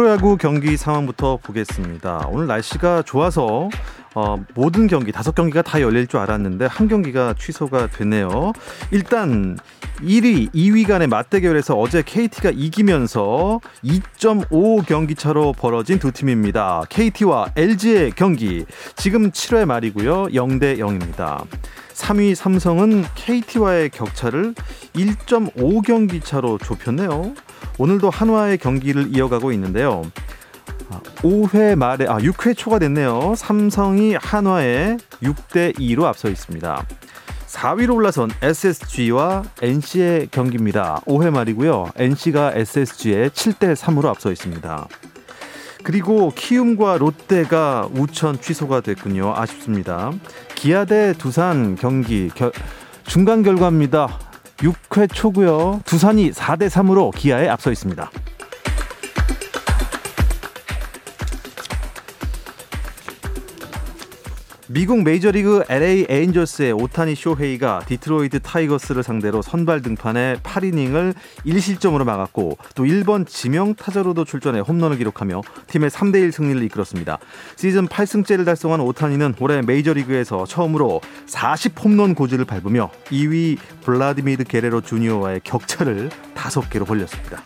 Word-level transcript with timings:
프로야구 0.00 0.38
경기 0.38 0.78
상황부터 0.78 1.36
보겠습니다. 1.42 2.28
오늘 2.30 2.46
날씨가 2.46 3.02
좋아서 3.02 3.68
어, 4.14 4.42
모든 4.54 4.86
경기 4.86 5.12
다섯 5.12 5.34
경기가 5.34 5.60
다 5.60 5.82
열릴 5.82 6.06
줄 6.06 6.20
알았는데 6.20 6.64
한 6.64 6.88
경기가 6.88 7.34
취소가 7.38 7.88
됐네요. 7.88 8.54
일단 8.92 9.58
1위, 10.00 10.54
2위 10.54 10.88
간의 10.88 11.06
맞대결에서 11.06 11.78
어제 11.78 12.02
KT가 12.02 12.48
이기면서 12.48 13.60
2.5 13.84 14.86
경기 14.86 15.14
차로 15.14 15.52
벌어진 15.52 15.98
두 15.98 16.12
팀입니다. 16.12 16.84
KT와 16.88 17.52
LG의 17.54 18.12
경기 18.12 18.64
지금 18.96 19.30
7회 19.30 19.66
말이고요. 19.66 20.28
0대 20.28 20.78
0입니다. 20.78 21.44
3위 21.92 22.34
삼성은 22.34 23.04
KT와의 23.16 23.90
격차를 23.90 24.54
1.5 24.94 25.84
경기 25.84 26.20
차로 26.20 26.56
좁혔네요. 26.56 27.34
오늘도 27.78 28.10
한화의 28.10 28.58
경기를 28.58 29.16
이어가고 29.16 29.52
있는데요. 29.52 30.02
5회 31.22 31.72
아, 31.72 31.76
말에 31.76 32.06
아 32.06 32.18
6회 32.18 32.56
초가 32.56 32.78
됐네요. 32.78 33.34
삼성이 33.36 34.14
한화에 34.14 34.96
6대 35.22 35.76
2로 35.78 36.04
앞서 36.04 36.28
있습니다. 36.28 36.86
4위로 37.46 37.96
올라선 37.96 38.30
SSG와 38.42 39.42
NC의 39.60 40.28
경기입니다. 40.30 41.00
5회 41.06 41.30
말이고요. 41.30 41.90
NC가 41.96 42.52
SSG에 42.54 43.28
7대 43.28 43.74
3으로 43.74 44.06
앞서 44.06 44.30
있습니다. 44.30 44.88
그리고 45.82 46.30
키움과 46.34 46.98
롯데가 46.98 47.88
우천 47.92 48.40
취소가 48.40 48.80
됐군요. 48.80 49.34
아쉽습니다. 49.36 50.12
기아 50.54 50.84
대 50.84 51.12
두산 51.14 51.74
경기 51.74 52.28
겨, 52.34 52.52
중간 53.04 53.42
결과입니다. 53.42 54.29
6회 54.60 55.12
초고요. 55.12 55.80
두산이 55.84 56.30
4대 56.32 56.68
3으로 56.68 57.14
기아에 57.14 57.48
앞서 57.48 57.70
있습니다. 57.70 58.10
미국 64.72 65.02
메이저리그 65.02 65.64
LA 65.68 66.06
에인절스의 66.08 66.74
오타니 66.74 67.16
쇼헤이가 67.16 67.82
디트로이트 67.86 68.38
타이거스를 68.38 69.02
상대로 69.02 69.42
선발 69.42 69.82
등판에 69.82 70.36
8이닝을 70.44 71.12
1실점으로 71.44 72.04
막았고 72.04 72.56
또 72.76 72.84
1번 72.84 73.26
지명 73.26 73.74
타자로도 73.74 74.24
출전해 74.24 74.60
홈런을 74.60 74.98
기록하며 74.98 75.42
팀의 75.66 75.90
3대1 75.90 76.30
승리를 76.30 76.62
이끌었습니다. 76.62 77.18
시즌 77.56 77.88
8승째를 77.88 78.44
달성한 78.44 78.78
오타니는 78.78 79.34
올해 79.40 79.60
메이저리그에서 79.60 80.46
처음으로 80.46 81.00
40 81.26 81.72
홈런 81.84 82.14
고지를 82.14 82.44
밟으며 82.44 82.92
2위 83.06 83.58
블라디미르 83.82 84.44
게레로 84.44 84.82
주니어와의 84.82 85.40
격차를 85.42 86.10
5개로 86.36 86.86
벌렸습니다. 86.86 87.42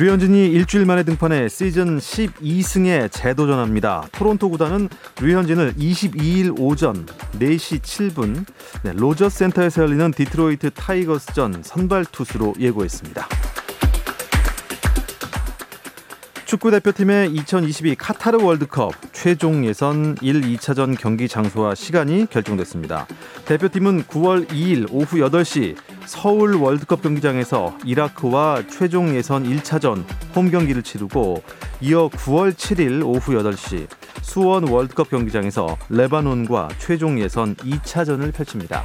류현진이 0.00 0.46
일주일 0.46 0.86
만에 0.86 1.02
등판해 1.02 1.50
시즌 1.50 1.98
12승에 1.98 3.12
재도전합니다. 3.12 4.08
토론토 4.12 4.48
구단은 4.48 4.88
류현진을 5.20 5.74
22일 5.74 6.58
오전 6.58 7.04
4시 7.38 7.82
7분 7.82 8.46
네, 8.82 8.94
로저스 8.94 9.36
센터에서 9.36 9.82
열리는 9.82 10.10
디트로이트 10.10 10.70
타이거스전 10.70 11.62
선발 11.62 12.06
투수로 12.06 12.54
예고했습니다. 12.58 13.28
축구 16.50 16.72
대표팀의 16.72 17.30
2022 17.30 17.94
카타르 17.94 18.42
월드컵 18.42 18.92
최종 19.12 19.64
예선 19.64 20.16
1, 20.20 20.40
2차전 20.40 20.98
경기 20.98 21.28
장소와 21.28 21.76
시간이 21.76 22.26
결정됐습니다. 22.28 23.06
대표팀은 23.44 24.02
9월 24.02 24.48
2일 24.48 24.88
오후 24.90 25.18
8시 25.18 25.76
서울 26.06 26.56
월드컵 26.56 27.02
경기장에서 27.02 27.78
이라크와 27.84 28.64
최종 28.68 29.14
예선 29.14 29.44
1차전 29.44 30.02
홈 30.34 30.50
경기를 30.50 30.82
치르고 30.82 31.40
이어 31.82 32.08
9월 32.08 32.52
7일 32.52 33.06
오후 33.06 33.40
8시 33.40 33.86
수원 34.22 34.66
월드컵 34.66 35.08
경기장에서 35.08 35.78
레바논과 35.88 36.70
최종 36.78 37.20
예선 37.20 37.54
2차전을 37.54 38.34
펼칩니다. 38.34 38.82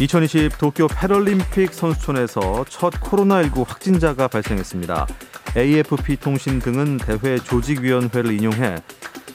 2020 0.00 0.58
도쿄 0.58 0.86
패럴림픽 0.86 1.74
선수촌에서 1.74 2.64
첫 2.68 2.92
코로나19 3.00 3.66
확진자가 3.66 4.28
발생했습니다. 4.28 5.08
AFP 5.56 6.16
통신 6.16 6.60
등은 6.60 6.98
대회 6.98 7.36
조직위원회를 7.36 8.32
인용해 8.32 8.76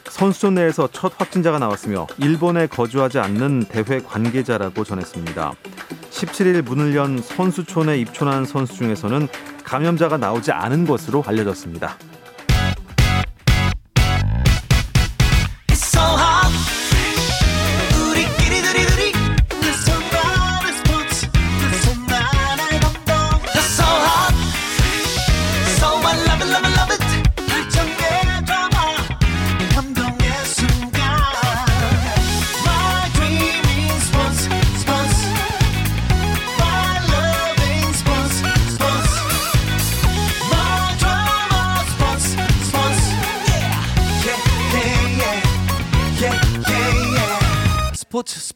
선수촌 0.05 0.53
내에서 0.53 0.87
첫 0.89 1.19
확진자가 1.19 1.59
나왔으며 1.59 2.07
일본에 2.17 2.67
거주하지 2.67 3.19
않는 3.19 3.65
대회 3.65 3.99
관계자라고 3.99 4.85
전했습니다. 4.85 5.53
17일 6.11 6.61
문을 6.61 6.95
연 6.95 7.17
선수촌에 7.17 7.97
입촌한 7.97 8.45
선수 8.45 8.75
중에서는 8.75 9.27
감염자가 9.65 10.15
나오지 10.15 10.53
않은 10.53 10.85
것으로 10.85 11.23
알려졌습니다. 11.27 11.97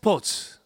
스포츠 0.08 0.58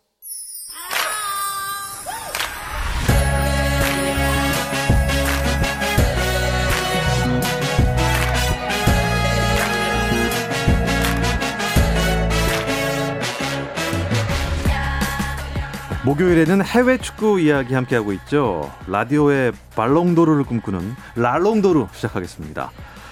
목요일에는 16.06 16.64
해외 16.64 17.00
축구 17.00 17.40
이야기 17.40 17.74
함께하고 17.74 18.14
있죠. 18.14 18.72
라디오의 18.86 19.54
발롱도르를 19.76 20.44
꿈꾸는 20.44 20.94
랄롱도르 21.16 21.88
시작하겠습니다. 21.94 22.70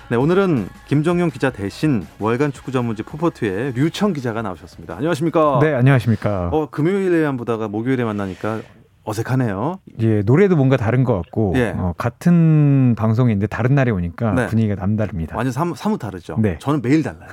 네, 0.10 0.16
오늘은 0.16 0.70
김정용 0.88 1.30
기자 1.30 1.52
대신 1.52 2.04
월간 2.20 2.52
축구 2.52 2.72
전문지 2.72 3.04
포포트의 3.04 3.74
류청 3.74 4.14
기자가 4.14 4.42
나오셨습니다. 4.42 4.96
안녕하십니까? 4.96 5.60
네, 5.62 5.72
안녕하십니까? 5.76 6.50
어, 6.52 6.68
금요일에만 6.72 7.38
보다가 7.38 7.68
목요일에 7.68 8.04
만나니까 8.04 8.62
어색하네요. 9.04 9.80
예, 10.02 10.22
노래도 10.24 10.56
뭔가 10.56 10.78
다른 10.78 11.04
것 11.04 11.14
같고 11.14 11.54
예. 11.58 11.76
어, 11.78 11.94
같은 11.96 12.96
방송인데 12.98 13.46
다른 13.46 13.76
날에 13.76 13.92
오니까 13.92 14.32
네. 14.34 14.48
분위기가 14.48 14.74
남다릅니다. 14.74 15.38
완전 15.38 15.52
사무, 15.52 15.76
사뭇 15.76 16.00
다르죠. 16.00 16.38
네. 16.40 16.58
저는 16.60 16.82
매일 16.82 17.04
달라요. 17.04 17.30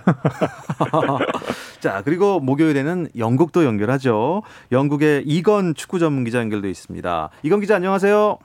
자, 1.81 2.02
그리고 2.05 2.40
목요일에는 2.40 3.08
영국도 3.17 3.64
연결하죠. 3.64 4.43
영국의 4.70 5.22
이건 5.25 5.75
축구 5.75 5.99
전문 5.99 6.25
기자 6.25 6.40
연결돼 6.40 6.69
있습니다. 6.69 7.31
이건 7.43 7.61
기자 7.61 7.76
안녕하세요. 7.76 8.38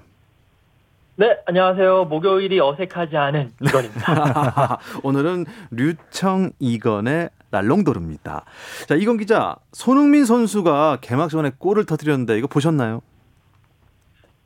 네, 1.22 1.38
안녕하세요. 1.46 2.06
목요일이 2.06 2.60
어색하지 2.60 3.16
않은 3.16 3.52
이건입니다. 3.62 4.80
오늘은 5.06 5.46
류청 5.70 6.50
이건의 6.58 7.30
날롱도르입니다. 7.52 8.44
자, 8.88 8.96
이건 8.96 9.18
기자, 9.18 9.56
손흥민 9.72 10.26
선수가 10.26 10.98
개막전에 11.02 11.52
골을 11.60 11.86
터뜨렸는데 11.86 12.40
이거 12.40 12.48
보셨나요? 12.48 13.04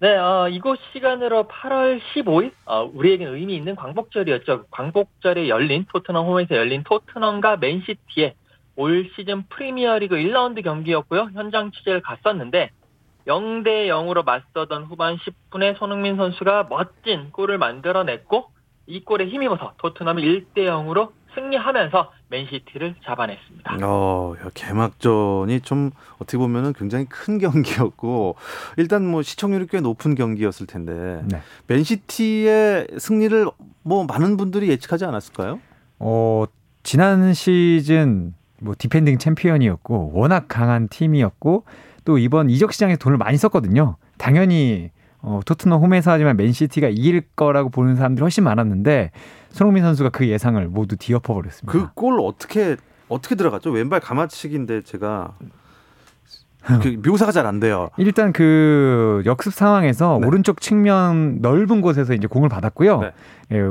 네, 0.02 0.18
어, 0.18 0.50
이곳 0.50 0.78
시간으로 0.92 1.48
8월 1.48 2.02
15일, 2.14 2.52
어, 2.66 2.92
우리에겐 2.94 3.30
의미 3.30 3.56
있는 3.56 3.78
광복절이었죠. 3.78 4.66
광복절에 4.70 5.48
열린 5.48 5.86
토트넘 5.94 6.26
홈에서 6.26 6.56
열린 6.58 6.84
토트넘과 6.84 7.56
맨시티의 7.56 8.34
올 8.76 9.10
시즌 9.16 9.44
프리미어리그 9.48 10.18
1라운드 10.18 10.62
경기였고요. 10.62 11.30
현장 11.36 11.72
취재를 11.72 12.02
갔었는데 12.02 12.72
0대 13.28 13.88
0으로 13.88 14.24
맞서던 14.24 14.84
후반 14.86 15.18
10분에 15.18 15.78
손흥민 15.78 16.16
선수가 16.16 16.68
멋진 16.70 17.32
골을 17.32 17.58
만들어냈고 17.58 18.50
이 18.88 19.04
골에 19.04 19.28
힘입어서 19.28 19.74
토트넘이 19.78 20.22
1대 20.22 20.66
0으로 20.68 21.12
승리하면서 21.34 22.12
맨시티를 22.30 22.96
잡아냈습니다. 23.04 23.78
어, 23.84 24.36
개막전이 24.54 25.62
좀 25.62 25.92
어떻게 26.16 26.38
보면은 26.38 26.74
굉장히 26.74 27.06
큰 27.06 27.38
경기였고 27.40 28.36
일단 28.78 29.06
뭐 29.06 29.22
시청률이 29.22 29.68
꽤 29.68 29.82
높은 29.82 30.16
경기였을 30.16 30.66
텐데 30.66 31.24
네. 31.30 31.42
맨시티의 31.68 32.88
승리를 32.98 33.48
뭐 33.84 34.06
많은 34.06 34.38
분들이 34.38 34.70
예측하지 34.70 35.06
않았을까요? 35.06 35.60
어, 36.00 36.46
지난 36.84 37.34
시즌 37.34 38.34
뭐 38.62 38.74
디펜딩 38.78 39.18
챔피언이었고 39.18 40.12
워낙 40.14 40.46
강한 40.48 40.88
팀이었고 40.88 41.66
또 42.06 42.18
이번 42.18 42.50
이적 42.50 42.72
시장에 42.72 42.96
돈을 42.96 43.18
많이 43.18 43.38
썼거든요. 43.38 43.98
당연히 44.18 44.92
어, 45.22 45.40
토트넘 45.46 45.82
홈에서 45.82 46.12
하지만 46.12 46.38
맨시티가 46.38 46.88
이길 46.90 47.22
거라고 47.36 47.70
보는 47.70 47.96
사람들이 47.96 48.22
훨씬 48.22 48.44
많았는데 48.44 49.12
손흥민 49.50 49.84
선수가 49.84 50.10
그 50.12 50.28
예상을 50.28 50.66
모두 50.68 50.96
뒤엎어 50.96 51.34
버렸습니다. 51.34 51.72
그 51.72 51.90
골 51.96 52.20
어떻게 52.22 52.78
어떻게 53.10 53.36
들어갔죠? 53.36 53.72
왼발 53.72 54.00
가마치기인데 54.00 54.84
제가 54.84 55.34
그 56.82 57.00
묘사가 57.08 57.32
잘 57.32 57.46
안 57.46 57.60
돼요. 57.60 57.90
일단 57.98 58.34
그 58.34 59.22
역습 59.26 59.54
상황에서 59.54 60.18
네. 60.20 60.28
오른쪽 60.28 60.62
측면 60.62 61.40
넓은 61.42 61.82
곳에서 61.82 62.14
이제 62.14 62.26
공을 62.28 62.50
받았고요. 62.50 63.00
네. 63.02 63.12
예, 63.52 63.62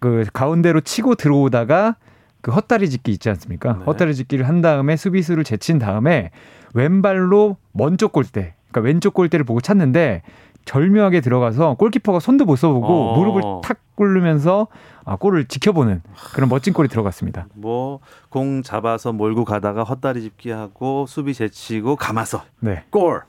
그 0.00 0.24
가운데로 0.32 0.82
치고 0.82 1.14
들어오다가 1.14 1.96
그 2.42 2.50
헛다리 2.50 2.90
짚기 2.90 3.10
있지 3.12 3.30
않습니까? 3.30 3.78
네. 3.78 3.84
헛다리 3.84 4.14
짚기를 4.14 4.46
한 4.46 4.60
다음에 4.60 4.96
수비수를 4.96 5.44
제친 5.44 5.78
다음에 5.78 6.30
왼발로 6.76 7.56
먼쪽 7.72 8.12
골대, 8.12 8.54
그러니까 8.70 8.80
왼쪽 8.86 9.14
골대를 9.14 9.44
보고 9.44 9.60
찾는데 9.60 10.22
절묘하게 10.66 11.20
들어가서 11.20 11.74
골키퍼가 11.74 12.18
손도 12.20 12.44
못 12.44 12.56
써보고 12.56 12.86
어. 12.86 13.18
무릎을 13.18 13.42
탁 13.62 13.78
꿇으면서 13.94 14.66
아, 15.04 15.16
골을 15.16 15.46
지켜보는 15.46 16.02
그런 16.34 16.48
멋진 16.48 16.72
골이 16.72 16.88
들어갔습니다. 16.88 17.46
뭐 17.54 18.00
공 18.28 18.62
잡아서 18.62 19.12
몰고 19.14 19.46
가다가 19.46 19.82
헛다리 19.82 20.20
짚기 20.20 20.50
하고 20.50 21.06
수비 21.08 21.32
제치고 21.32 21.96
감아서 21.96 22.42
네. 22.60 22.84
골. 22.90 23.22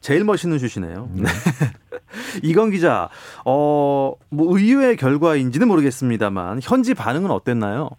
제일 0.00 0.22
멋있는 0.22 0.60
슛이네요. 0.60 1.08
네. 1.12 1.24
이건 2.44 2.70
기자, 2.70 3.08
어, 3.44 4.12
뭐 4.28 4.56
의외의 4.56 4.96
결과인지는 4.96 5.66
모르겠습니다만 5.66 6.60
현지 6.62 6.94
반응은 6.94 7.32
어땠나요? 7.32 7.90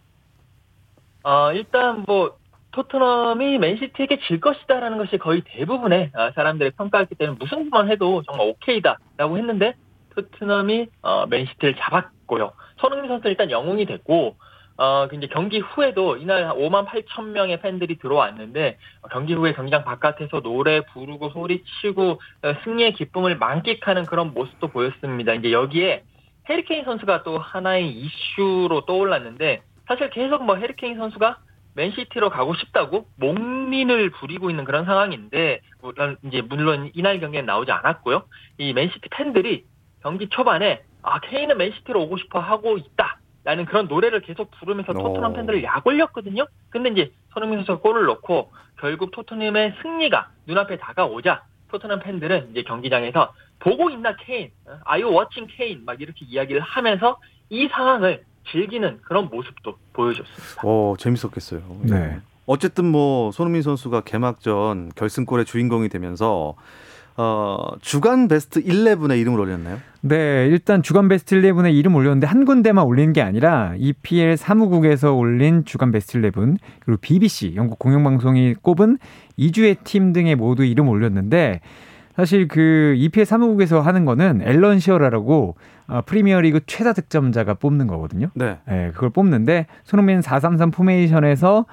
어, 1.24 1.52
일단 1.52 2.06
뭐 2.08 2.38
토트넘이 2.72 3.58
맨시티에게 3.58 4.20
질 4.28 4.40
것이다라는 4.40 4.98
것이 4.98 5.18
거의 5.18 5.42
대부분의 5.46 6.12
아, 6.14 6.32
사람들의 6.32 6.72
평가였기 6.78 7.16
때문에 7.16 7.38
무슨 7.40 7.70
만 7.70 7.90
해도 7.90 8.22
정말 8.24 8.48
오케이다라고 8.48 9.38
했는데 9.38 9.74
토트넘이 10.16 10.88
어, 11.02 11.26
맨시티를 11.28 11.76
잡았고요. 11.76 12.52
손흥민 12.78 13.10
선수는 13.10 13.32
일단 13.32 13.52
영웅이 13.52 13.86
됐고 13.86 14.36
어, 14.78 15.08
이제 15.12 15.28
경기 15.28 15.60
후에도 15.60 16.16
이날 16.16 16.54
5만 16.54 16.88
8천 16.88 17.32
명의 17.32 17.60
팬들이 17.60 17.98
들어왔는데 17.98 18.78
경기 19.12 19.34
후에 19.34 19.54
경기장 19.54 19.84
바깥에서 19.84 20.42
노래 20.42 20.82
부르고 20.82 21.32
소리치고 21.32 22.12
어, 22.44 22.54
승리의 22.64 22.94
기쁨을 22.94 23.38
만끽하는 23.38 24.06
그런 24.06 24.34
모습도 24.34 24.70
보였습니다. 24.70 25.34
이제 25.34 25.52
여기에 25.52 26.04
해리케인 26.50 26.86
선수가 26.86 27.24
또 27.24 27.38
하나의 27.38 27.90
이슈로 27.90 28.86
떠올랐는데 28.86 29.64
사실 29.86 30.10
계속 30.12 30.44
뭐 30.46 30.56
해리케인 30.56 30.98
선수가 30.98 31.38
맨시티로 31.76 32.30
가고 32.30 32.56
싶다고 32.56 33.08
목민을 33.18 34.10
부리고 34.12 34.50
있는 34.50 34.66
그런 34.66 34.86
상황인데 34.86 35.62
물론 35.82 36.18
이제 36.24 36.42
물론 36.42 36.92
이날 36.94 37.20
경기에 37.20 37.42
나오지 37.42 37.72
않았고요. 37.72 38.24
이 38.58 38.74
맨시티 38.74 39.10
팬들이 39.10 39.66
경기 40.02 40.30
초반에 40.30 40.84
아 41.02 41.20
케인은 41.20 41.58
맨시티로 41.58 42.02
오고 42.04 42.18
싶어 42.18 42.40
하고 42.40 42.78
있다 42.78 43.20
라는 43.44 43.66
그런 43.66 43.88
노래를 43.88 44.22
계속 44.22 44.52
부르면서 44.52 44.94
토트넘 44.94 45.34
팬들을 45.34 45.64
약 45.64 45.86
올렸거든요. 45.86 46.46
근데 46.70 46.90
이제 46.90 47.12
손흥민 47.34 47.60
선수가 47.60 47.80
골을 47.80 48.06
넣고 48.06 48.52
결국 48.80 49.12
토트넘의 49.12 49.76
승리가 49.82 50.30
눈앞에 50.46 50.78
다가오자 50.78 51.44
토트넘 51.70 52.00
팬들은 52.00 52.52
이제 52.52 52.64
경기장에서 52.64 53.34
보고 53.60 53.90
있나 53.90 54.16
케인, 54.16 54.52
아유 54.86 55.10
워칭 55.10 55.48
케인 55.50 55.86
막 55.86 56.02
이렇게 56.02 56.26
이야기를 56.26 56.62
하면서 56.62 57.20
이 57.50 57.68
상황을 57.68 58.24
즐기는 58.52 59.00
그런 59.04 59.30
모습도 59.30 59.76
보여줬습니다. 59.94 60.62
어, 60.64 60.96
재밌었겠어요. 60.98 61.62
네. 61.84 62.20
어쨌든 62.46 62.86
뭐 62.86 63.32
손흥민 63.32 63.62
선수가 63.62 64.02
개막전 64.02 64.92
결승골의 64.96 65.46
주인공이 65.46 65.90
되면서 65.90 66.56
어, 67.22 67.72
주간 67.82 68.30
베스트 68.30 68.64
11에 68.64 69.20
이름을 69.20 69.40
올렸나요? 69.42 69.78
네, 70.02 70.48
일단 70.48 70.82
주간 70.82 71.10
베스트 71.10 71.36
11에 71.36 71.76
이름 71.76 71.96
올렸는데 71.96 72.26
한 72.26 72.46
군데만 72.46 72.86
올린 72.86 73.12
게 73.12 73.22
아니라 73.22 73.74
EPL 73.78 74.38
사무국에서 74.38 75.14
올린 75.14 75.66
주간 75.66 75.92
베스트 75.92 76.14
11 76.14 76.32
그리고 76.80 76.98
BBC 77.02 77.56
영국 77.56 77.78
공영방송이 77.78 78.56
꼽은 78.62 79.00
이 79.38 79.45
주의 79.45 79.76
팀 79.84 80.14
등에 80.14 80.36
모두 80.36 80.64
이름 80.64 80.88
올렸는데 80.88 81.60
사실 82.20 82.50
그 82.50 82.96
EPL 82.98 83.26
사무국에서 83.26 83.80
하는 83.80 84.04
거는 84.04 84.42
앨런 84.44 84.80
시어러라고 84.80 85.56
어, 85.88 86.02
프리미어리그 86.06 86.60
최다 86.66 86.92
득점자가 86.92 87.54
뽑는 87.54 87.88
거거든요. 87.88 88.28
네. 88.34 88.58
네. 88.68 88.92
그걸 88.94 89.10
뽑는데 89.10 89.68
손흥민 89.86 90.22
433 90.22 90.72
포메이션에서 90.72 91.66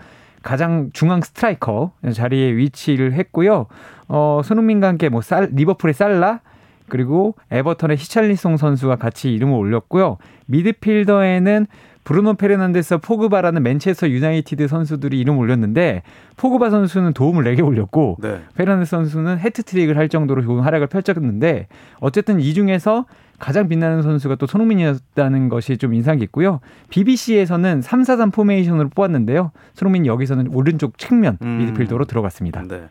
가장 0.44 0.90
중앙 0.92 1.20
스트라이커 1.20 1.90
자리에 2.12 2.54
위치를 2.54 3.14
했고요. 3.14 3.66
어, 4.06 4.40
손흥민과 4.44 4.86
함께 4.86 5.08
뭐 5.08 5.20
쌀, 5.20 5.48
리버풀의 5.52 5.94
살라 5.94 6.42
그리고 6.88 7.34
에버턴의 7.50 7.96
히샬리송 7.96 8.56
선수가 8.56 8.94
같이 8.94 9.32
이름을 9.32 9.52
올렸고요. 9.52 10.18
미드필더에는 10.46 11.66
브루노 12.06 12.34
페르난데스 12.34 12.98
포그바라는 12.98 13.64
맨체스터 13.64 14.08
유나이티드 14.08 14.68
선수들이 14.68 15.18
이름 15.18 15.38
올렸는데 15.38 16.02
포그바 16.36 16.70
선수는 16.70 17.12
도움을 17.14 17.42
4개 17.44 17.66
올렸고 17.66 18.18
네. 18.20 18.42
페르난데스 18.54 18.90
선수는 18.90 19.40
해트트릭을 19.40 19.98
할 19.98 20.08
정도로 20.08 20.42
좋은 20.42 20.62
활약을 20.62 20.86
펼쳤는데 20.86 21.66
어쨌든 21.98 22.38
이 22.38 22.54
중에서 22.54 23.06
가장 23.40 23.68
빛나는 23.68 24.02
선수가 24.02 24.36
또 24.36 24.46
손흥민이었다는 24.46 25.48
것이 25.48 25.78
좀 25.78 25.94
인상 25.94 26.18
깊고요. 26.18 26.60
BBC에서는 26.90 27.80
3-4-3 27.80 28.32
포메이션으로 28.32 28.88
뽑았는데요. 28.90 29.50
손흥민이 29.74 30.06
여기서는 30.06 30.54
오른쪽 30.54 30.98
측면 30.98 31.38
음. 31.42 31.58
미드필더로 31.58 32.04
들어갔습니다. 32.04 32.62
네. 32.68 32.84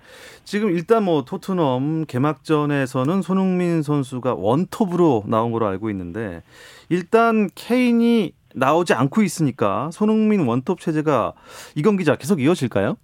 지금 0.43 0.71
일단 0.71 1.03
뭐 1.03 1.23
토트넘 1.23 2.05
개막전에서는 2.05 3.21
손흥민 3.21 3.81
선수가 3.81 4.35
원톱으로 4.35 5.23
나온 5.27 5.53
걸로 5.53 5.67
알고 5.67 5.89
있는데 5.89 6.43
일단 6.89 7.49
케인이 7.55 8.33
나오지 8.55 8.93
않고 8.93 9.21
있으니까 9.21 9.89
손흥민 9.91 10.47
원톱 10.47 10.79
체제가 10.79 11.33
이건 11.75 11.97
기자 11.97 12.15
계속 12.15 12.41
이어질까요? 12.41 12.97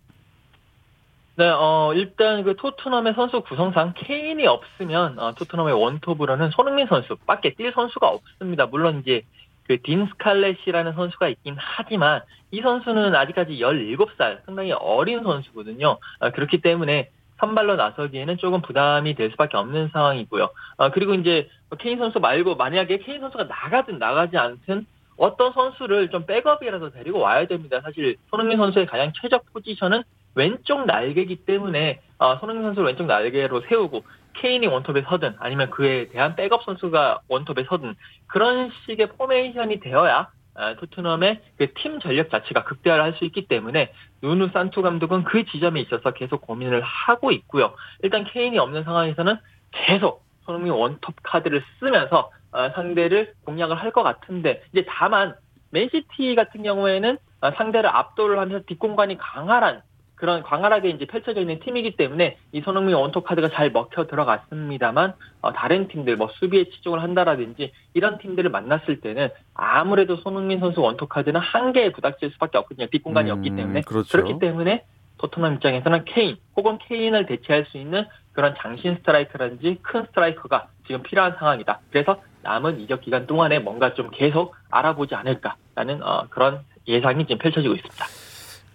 네, 1.37 1.49
어, 1.49 1.93
일단 1.95 2.43
그 2.43 2.55
토트넘의 2.55 3.13
선수 3.15 3.41
구성상 3.41 3.93
케인이 3.95 4.45
없으면 4.45 5.17
어, 5.17 5.33
토트넘의 5.35 5.73
원톱으로는 5.73 6.51
손흥민 6.51 6.87
선수 6.87 7.15
밖에 7.25 7.53
뛸 7.53 7.73
선수가 7.73 8.07
없습니다. 8.07 8.65
물론 8.65 8.99
이제 9.01 9.23
그 9.67 9.77
데인 9.77 10.05
스칼렛이라는 10.07 10.93
선수가 10.93 11.29
있긴 11.29 11.55
하지만 11.57 12.21
이 12.51 12.61
선수는 12.61 13.15
아직까지 13.15 13.57
17살, 13.57 14.45
상당히 14.45 14.73
어린 14.73 15.23
선수거든요. 15.23 15.97
아, 16.19 16.31
그렇기 16.31 16.61
때문에 16.61 17.09
선발로 17.37 17.77
나서기에는 17.77 18.37
조금 18.37 18.61
부담이 18.61 19.15
될 19.15 19.31
수밖에 19.31 19.57
없는 19.57 19.89
상황이고요. 19.93 20.49
아, 20.77 20.91
그리고 20.91 21.13
이제 21.13 21.49
케인 21.79 21.97
선수 21.97 22.19
말고 22.19 22.55
만약에 22.55 22.97
케인 22.99 23.21
선수가 23.21 23.45
나가든 23.45 23.97
나가지 23.97 24.37
않든 24.37 24.85
어떤 25.17 25.53
선수를 25.53 26.09
좀 26.09 26.25
백업이라도 26.25 26.91
데리고 26.91 27.19
와야 27.19 27.45
됩니다. 27.45 27.81
사실 27.81 28.17
손흥민 28.29 28.57
선수의 28.57 28.85
가장 28.87 29.11
최적 29.19 29.45
포지션은 29.53 30.03
왼쪽 30.35 30.85
날개기 30.85 31.45
때문에 31.45 32.01
어, 32.17 32.37
손흥민 32.37 32.63
선수를 32.65 32.87
왼쪽 32.87 33.05
날개로 33.05 33.61
세우고 33.61 34.03
케인이 34.33 34.65
원톱에 34.65 35.03
서든 35.03 35.35
아니면 35.39 35.69
그에 35.69 36.07
대한 36.09 36.35
백업 36.35 36.63
선수가 36.63 37.21
원톱에 37.27 37.65
서든 37.67 37.95
그런 38.27 38.71
식의 38.85 39.09
포메이션이 39.17 39.79
되어야 39.81 40.29
어, 40.55 40.75
토트넘의 40.79 41.41
그 41.57 41.73
팀 41.73 41.99
전력 41.99 42.29
자체가 42.29 42.63
극대화를 42.63 43.03
할 43.03 43.13
수 43.13 43.25
있기 43.25 43.47
때문에 43.47 43.93
누누 44.21 44.49
산투 44.53 44.81
감독은 44.81 45.23
그 45.23 45.45
지점에 45.45 45.81
있어서 45.81 46.11
계속 46.11 46.41
고민을 46.41 46.81
하고 46.81 47.31
있고요. 47.31 47.73
일단 48.01 48.23
케인이 48.23 48.57
없는 48.57 48.83
상황에서는 48.83 49.37
계속 49.71 50.23
손흥민 50.45 50.73
원톱 50.73 51.15
카드를 51.23 51.63
쓰면서 51.79 52.17
어, 52.19 52.29
상대를 52.75 53.33
공략을 53.45 53.75
할 53.75 53.91
것 53.91 54.03
같은데 54.03 54.63
이제 54.71 54.85
다만 54.87 55.35
맨시티 55.71 56.35
같은 56.35 56.63
경우에는 56.63 57.17
어, 57.41 57.51
상대를 57.51 57.89
압도를 57.89 58.39
하면서 58.39 58.63
뒷공간이 58.65 59.17
강하란 59.17 59.81
그런 60.15 60.43
광활하게 60.43 60.89
이제 60.89 61.05
펼쳐져 61.07 61.41
있는 61.41 61.59
팀이기 61.61 61.95
때문에 61.97 62.37
이 62.51 62.61
손흥민 62.61 62.93
원톱 62.95 63.23
카드가 63.25 63.49
잘 63.49 63.71
먹혀 63.71 64.05
들어갔습니다만 64.05 65.13
어, 65.41 65.51
다른 65.51 65.87
팀들 65.87 66.15
뭐 66.15 66.29
수비에 66.33 66.65
치중을 66.65 67.01
한다라든지 67.01 67.71
이런 67.95 68.19
팀들을 68.19 68.49
만났을 68.51 69.01
때는 69.01 69.29
아무래도 69.55 70.17
손흥민 70.17 70.59
선수 70.59 70.81
원톱 70.81 71.09
카드는 71.09 71.41
한계에 71.41 71.91
부닥칠 71.91 72.29
수밖에 72.31 72.59
없거든요. 72.59 72.87
뒷공간이 72.87 73.31
음, 73.31 73.37
없기 73.37 73.55
때문에 73.55 73.81
그렇죠. 73.81 74.09
그렇기 74.11 74.39
때문에 74.39 74.85
토트넘 75.17 75.55
입장에서는 75.55 76.05
케인 76.05 76.37
혹은 76.55 76.77
케인을 76.77 77.25
대체할 77.25 77.65
수 77.65 77.77
있는 77.77 78.05
그런 78.33 78.53
장신 78.59 78.95
스트라이커라든지 78.97 79.79
큰 79.81 80.05
스트라이커가 80.05 80.67
지금 80.85 81.01
필요한 81.01 81.35
상황이다. 81.37 81.79
그래서 81.89 82.21
남은 82.43 82.79
이적 82.81 83.01
기간 83.01 83.27
동안에 83.27 83.59
뭔가 83.59 83.93
좀 83.93 84.09
계속 84.11 84.55
알아보지 84.69 85.15
않을까라는 85.15 86.01
어, 86.03 86.25
그런 86.29 86.61
예상이 86.87 87.25
지금 87.25 87.37
펼쳐지고 87.39 87.75
있습니다. 87.75 88.05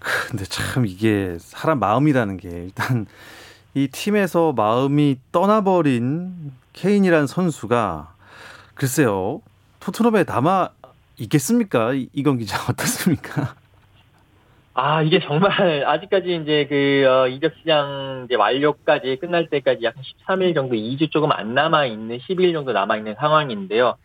근데 0.00 0.44
참 0.44 0.86
이게 0.86 1.36
사람 1.40 1.80
마음이라는 1.80 2.36
게 2.36 2.48
일단 2.48 3.06
이 3.74 3.88
팀에서 3.88 4.52
마음이 4.52 5.18
떠나버린 5.32 6.52
케인이라는 6.72 7.26
선수가 7.26 8.14
글쎄요 8.74 9.40
토트넘에 9.80 10.24
남아 10.24 10.70
있겠습니까? 11.18 11.92
이- 11.94 12.08
이건 12.12 12.38
기자 12.38 12.58
어떻습니까? 12.70 13.54
아, 14.78 15.00
이게 15.00 15.20
정말 15.20 15.50
아직까지 15.88 16.36
이제 16.42 16.66
그 16.68 17.06
어, 17.08 17.28
이적 17.28 17.54
시장 17.58 18.24
이제 18.26 18.34
완료까지 18.34 19.16
끝날 19.16 19.48
때까지 19.48 19.82
약 19.84 19.94
13일 20.28 20.54
정도 20.54 20.74
2주 20.74 21.10
조금 21.10 21.32
안 21.32 21.54
남아 21.54 21.86
있는 21.86 22.18
10일 22.18 22.52
정도 22.52 22.72
남아 22.72 22.98
있는 22.98 23.14
상황인데요. 23.14 23.96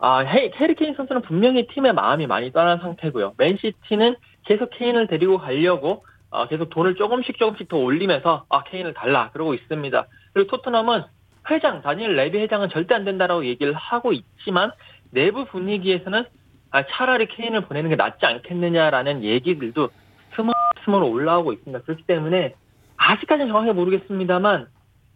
아, 0.00 0.18
해, 0.18 0.50
해리 0.56 0.74
케인 0.74 0.96
선수는 0.96 1.22
분명히 1.22 1.68
팀의 1.68 1.92
마음이 1.92 2.26
많이 2.26 2.50
떠난 2.50 2.80
상태고요. 2.80 3.34
맨시티는 3.38 4.16
계속 4.46 4.70
케인을 4.70 5.06
데리고 5.06 5.38
가려고 5.38 6.04
어, 6.30 6.48
계속 6.48 6.70
돈을 6.70 6.96
조금씩 6.96 7.38
조금씩 7.38 7.68
더 7.68 7.76
올리면서 7.76 8.46
아, 8.48 8.64
케인을 8.64 8.94
달라 8.94 9.30
그러고 9.30 9.54
있습니다. 9.54 10.06
그리고 10.32 10.50
토트넘은 10.50 11.04
회장 11.52 11.82
다니엘 11.82 12.16
레비 12.16 12.38
회장은 12.38 12.70
절대 12.70 12.96
안 12.96 13.04
된다라고 13.04 13.46
얘기를 13.46 13.72
하고 13.74 14.12
있지만 14.12 14.72
내부 15.12 15.44
분위기에서는 15.44 16.24
아, 16.72 16.84
차라리 16.84 17.28
케인을 17.28 17.60
보내는 17.60 17.90
게 17.90 17.94
낫지 17.94 18.26
않겠느냐라는 18.26 19.22
얘기들도 19.22 19.90
스멀스멀 20.36 21.02
올라오고 21.02 21.52
있습니다. 21.52 21.84
그렇기 21.84 22.04
때문에 22.04 22.54
아직까지는 22.96 23.48
정확히 23.48 23.72
모르겠습니다만 23.72 24.68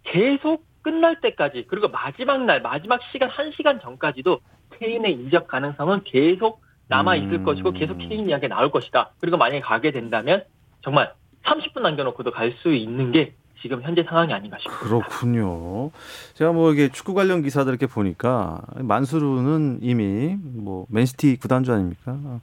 계속 0.05 0.65
끝날 0.83 1.21
때까지 1.21 1.67
그리고 1.69 1.89
마지막 1.89 2.45
날 2.45 2.63
마지막 2.63 3.01
시간 3.13 3.29
한 3.29 3.53
시간 3.53 3.81
전까지도 3.81 4.41
케인의 4.79 5.13
이적 5.13 5.47
가능성은 5.47 6.05
계속 6.05 6.63
남아 6.89 7.17
있을 7.17 7.35
음. 7.35 7.45
것이고 7.45 7.73
계속 7.73 7.99
케인 7.99 8.29
이야기 8.29 8.49
가 8.49 8.55
나올 8.55 8.71
것이다. 8.71 9.11
그리고 9.21 9.37
만약에 9.37 9.61
가게 9.61 9.93
된다면 9.93 10.45
정말 10.83 11.13
30분 11.45 11.81
남겨놓고도 11.83 12.31
갈 12.33 12.53
수 12.63 12.73
있는 12.73 13.13
게 13.13 13.35
지금 13.63 13.83
현재 13.83 14.03
상황이 14.03 14.33
아닌가 14.33 14.57
싶습니다. 14.59 14.85
그렇군요. 14.85 15.91
제가 16.35 16.53
뭐 16.53 16.73
이게 16.73 16.89
축구 16.89 17.15
관련 17.15 17.43
기사들 17.43 17.71
이렇게 17.71 17.87
보니까 17.87 18.63
만수르는 18.77 19.81
이미 19.83 20.37
뭐 20.43 20.87
맨시티 20.89 21.37
구단주 21.37 21.73
아닙니까? 21.73 22.41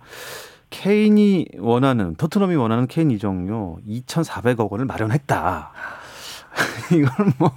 케인이 0.70 1.48
원하는 1.60 2.16
토트넘이 2.16 2.56
원하는 2.56 2.88
케인 2.88 3.12
이적료 3.12 3.80
2,400억 3.88 4.70
원을 4.72 4.86
마련했다. 4.86 5.72
이걸 6.94 7.10
뭐 7.38 7.52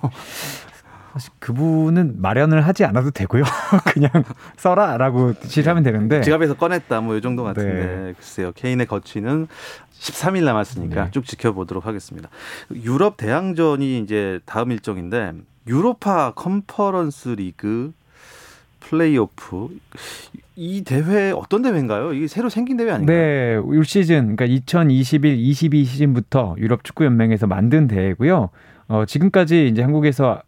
사실 1.13 1.33
그분은 1.41 2.21
마련을 2.21 2.67
하지 2.67 2.85
않아도 2.85 3.11
되고요. 3.11 3.43
그냥 3.93 4.11
써라라고 4.57 5.35
지시하면 5.41 5.83
되는데. 5.83 6.21
지갑에서 6.21 6.55
꺼냈다 6.55 7.01
뭐 7.01 7.17
이 7.17 7.21
정도 7.21 7.43
같은데 7.43 7.73
네. 7.73 8.13
글쎄요 8.17 8.53
케인의 8.55 8.87
거취는 8.87 9.49
13일 9.99 10.45
남았으니까 10.45 11.05
네. 11.07 11.11
쭉 11.11 11.25
지켜보도록 11.27 11.87
하겠습니다. 11.87 12.29
유럽 12.73 13.17
대항전이 13.17 13.99
이제 13.99 14.39
다음 14.47 14.71
일정인데 14.71 15.33
유로파 15.67 16.33
컨퍼런스 16.35 17.31
리그 17.31 17.93
플레이오프 18.81 19.69
이 20.57 20.83
대회 20.85 21.31
어떤 21.31 21.63
대회인가요? 21.63 22.13
이게 22.13 22.27
새로 22.27 22.49
생긴 22.49 22.77
대회 22.77 22.91
아닌가요? 22.91 23.17
네, 23.17 23.57
올 23.57 23.85
시즌 23.85 24.37
그러니까 24.37 24.47
2021-22 24.47 25.87
시즌부터 25.87 26.57
유럽 26.59 26.85
축구 26.85 27.05
연맹에서 27.05 27.47
만든 27.47 27.87
대회고요. 27.87 28.51
어, 28.89 29.05
지금까지 29.07 29.69
이제 29.69 29.83
한국에서 29.83 30.43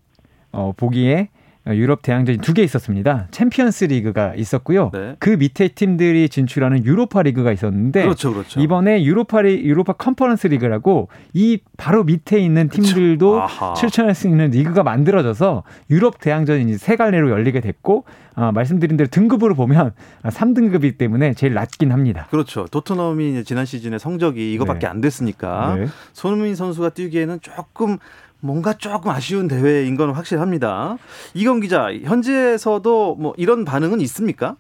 어, 0.51 0.73
보기에 0.77 1.29
유럽 1.69 2.03
대항전이 2.03 2.39
두 2.39 2.53
개 2.55 2.63
있었습니다. 2.65 3.29
챔피언스 3.31 3.85
리그가 3.85 4.35
있었고요. 4.35 4.91
네. 4.93 5.15
그 5.21 5.31
밑에 5.31 5.69
팀들이 5.69 6.29
진출하는 6.29 6.85
유로파 6.85 7.23
리그가 7.23 7.53
있었는데 7.53 8.03
그렇죠, 8.03 8.33
그렇죠. 8.33 8.61
이번에 8.61 9.05
유로파 9.05 9.43
리, 9.43 9.63
유로파 9.65 9.93
컨퍼런스 9.93 10.49
리그라고 10.49 11.09
이 11.35 11.61
바로 11.77 12.03
밑에 12.03 12.41
있는 12.41 12.69
팀들도 12.69 13.43
아하. 13.43 13.75
출전할 13.75 14.15
수 14.15 14.27
있는 14.29 14.51
리그가 14.51 14.83
만들어져서 14.83 15.63
유럽 15.91 16.19
대항전이 16.21 16.65
이제 16.65 16.79
세 16.79 16.97
갈래로 16.97 17.31
열리게 17.31 17.61
됐고 17.61 18.05
아, 18.35 18.51
말씀드린 18.51 18.97
대로 18.97 19.09
등급으로 19.09 19.55
보면 19.55 19.93
3등급이기 20.25 20.99
때문에 20.99 21.35
제일 21.35 21.55
낮긴 21.55 21.93
합니다. 21.93 22.27
그렇죠. 22.31 22.67
토트넘이 22.71 23.31
이제 23.31 23.43
지난 23.45 23.65
시즌에 23.67 23.99
성적이 23.99 24.53
이거밖에 24.55 24.81
네. 24.81 24.87
안 24.89 25.01
됐으니까 25.01 25.77
네. 25.79 25.87
손흥민 26.13 26.55
선수가 26.55 26.91
뛰기에는 26.91 27.41
조금 27.41 27.99
뭔가 28.43 28.73
조금 28.75 29.11
아쉬운 29.13 29.47
대회인 29.47 29.97
건 29.97 30.11
확실합니다. 30.11 30.99
이건 31.33 31.61
기자, 31.61 31.93
현지에서도 31.95 33.15
뭐 33.15 33.35
이런 33.37 33.65
반응은 33.65 34.01
있습니까? 34.01 34.57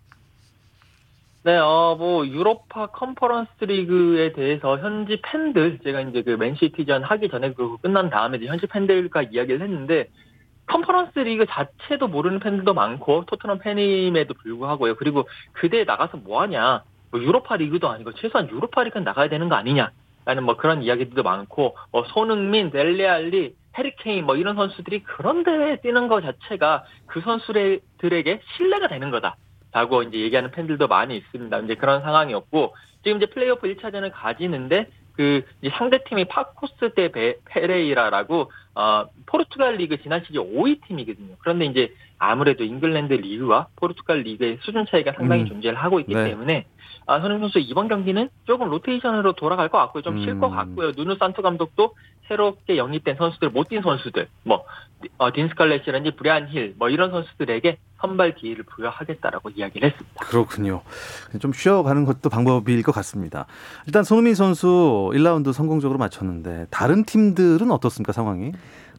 네, 1.42 1.56
어, 1.56 1.96
뭐, 1.98 2.24
유로파 2.24 2.86
컨퍼런스 2.86 3.64
리그에 3.64 4.32
대해서 4.34 4.78
현지 4.78 5.20
팬들, 5.20 5.80
제가 5.82 6.02
이제 6.02 6.22
그 6.22 6.30
맨시티전 6.30 7.02
하기 7.02 7.28
전에 7.30 7.52
그거 7.52 7.76
끝난 7.78 8.10
다음에 8.10 8.38
현지 8.46 8.68
팬들과 8.68 9.22
이야기를 9.22 9.60
했는데, 9.60 10.06
컨퍼런스 10.66 11.18
리그 11.18 11.44
자체도 11.46 12.06
모르는 12.06 12.38
팬들도 12.38 12.72
많고, 12.74 13.24
토트넘 13.26 13.58
팬임에도 13.58 14.34
불구하고요. 14.34 14.94
그리고 14.94 15.28
그 15.54 15.64
대회 15.64 15.82
나가서 15.82 16.18
뭐 16.18 16.42
하냐. 16.42 16.84
뭐 17.10 17.20
유로파 17.20 17.56
리그도 17.56 17.88
아니고, 17.88 18.12
최소한 18.14 18.48
유로파 18.48 18.84
리그는 18.84 19.02
나가야 19.02 19.28
되는 19.28 19.48
거 19.48 19.56
아니냐. 19.56 19.90
라는 20.24 20.44
뭐 20.44 20.56
그런 20.56 20.84
이야기들도 20.84 21.24
많고, 21.24 21.76
뭐 21.90 22.04
손흥민, 22.04 22.70
델레 22.70 23.56
알리, 23.76 23.94
해리 23.94 24.12
케인 24.12 24.26
뭐 24.26 24.36
이런 24.36 24.54
선수들이 24.56 25.02
그런 25.04 25.44
대회에 25.44 25.80
뛰는 25.80 26.08
것 26.08 26.20
자체가 26.22 26.84
그 27.06 27.20
선수들에게 27.20 28.40
실례가 28.56 28.88
되는 28.88 29.10
거다. 29.10 29.36
라고 29.72 30.02
이제 30.02 30.18
얘기하는 30.18 30.50
팬들도 30.50 30.86
많이 30.86 31.16
있습니다. 31.16 31.58
이제 31.60 31.74
그런 31.76 32.02
상황이었고, 32.02 32.74
지금 33.02 33.16
이제 33.16 33.26
플레이오프 33.26 33.66
1차전을 33.74 34.10
가지는데, 34.12 34.88
그, 35.14 35.46
이제 35.62 35.74
상대팀이 35.76 36.26
파코스 36.26 36.92
대 36.94 37.10
베- 37.10 37.38
페레이라라고, 37.46 38.52
어, 38.74 39.06
포르투갈 39.24 39.76
리그 39.76 40.00
지난 40.02 40.22
시즌 40.26 40.42
5위 40.42 40.86
팀이거든요. 40.86 41.36
그런데 41.38 41.64
이제 41.64 41.90
아무래도 42.18 42.64
잉글랜드 42.64 43.14
리그와 43.14 43.68
포르투갈 43.76 44.18
리그의 44.20 44.58
수준 44.60 44.84
차이가 44.84 45.12
상당히 45.12 45.42
음. 45.44 45.46
존재를 45.46 45.78
하고 45.78 46.00
있기 46.00 46.14
네. 46.14 46.24
때문에, 46.24 46.66
아, 47.06 47.20
손흥민 47.20 47.40
선수 47.40 47.58
이번 47.58 47.88
경기는 47.88 48.28
조금 48.44 48.68
로테이션으로 48.70 49.32
돌아갈 49.34 49.68
것 49.68 49.78
같고요. 49.78 50.02
좀 50.02 50.18
쉴 50.18 50.34
것 50.34 50.50
음. 50.50 50.56
같고요. 50.56 50.92
누누 50.96 51.16
산토 51.18 51.42
감독도 51.42 51.94
새롭게 52.28 52.76
영입된 52.76 53.16
선수들, 53.16 53.50
못 53.50 53.68
뛴 53.68 53.82
선수들, 53.82 54.28
뭐, 54.44 54.64
어, 55.18 55.32
데인 55.32 55.48
스칼렛이라든지 55.48 56.16
브리안 56.16 56.48
힐, 56.48 56.74
뭐 56.78 56.88
이런 56.88 57.10
선수들에게 57.10 57.78
선발 58.00 58.36
기회를 58.36 58.64
부여하겠다라고 58.64 59.50
이야기를 59.50 59.90
했습니다. 59.90 60.24
그렇군요. 60.24 60.82
좀 61.40 61.52
쉬어가는 61.52 62.04
것도 62.04 62.30
방법일 62.30 62.82
것 62.82 62.92
같습니다. 62.92 63.46
일단 63.86 64.04
손흥민 64.04 64.34
선수 64.34 65.10
1라운드 65.12 65.52
성공적으로 65.52 65.98
마쳤는데 65.98 66.66
다른 66.70 67.04
팀들은 67.04 67.70
어떻습니까 67.70 68.12
상황이? 68.12 68.52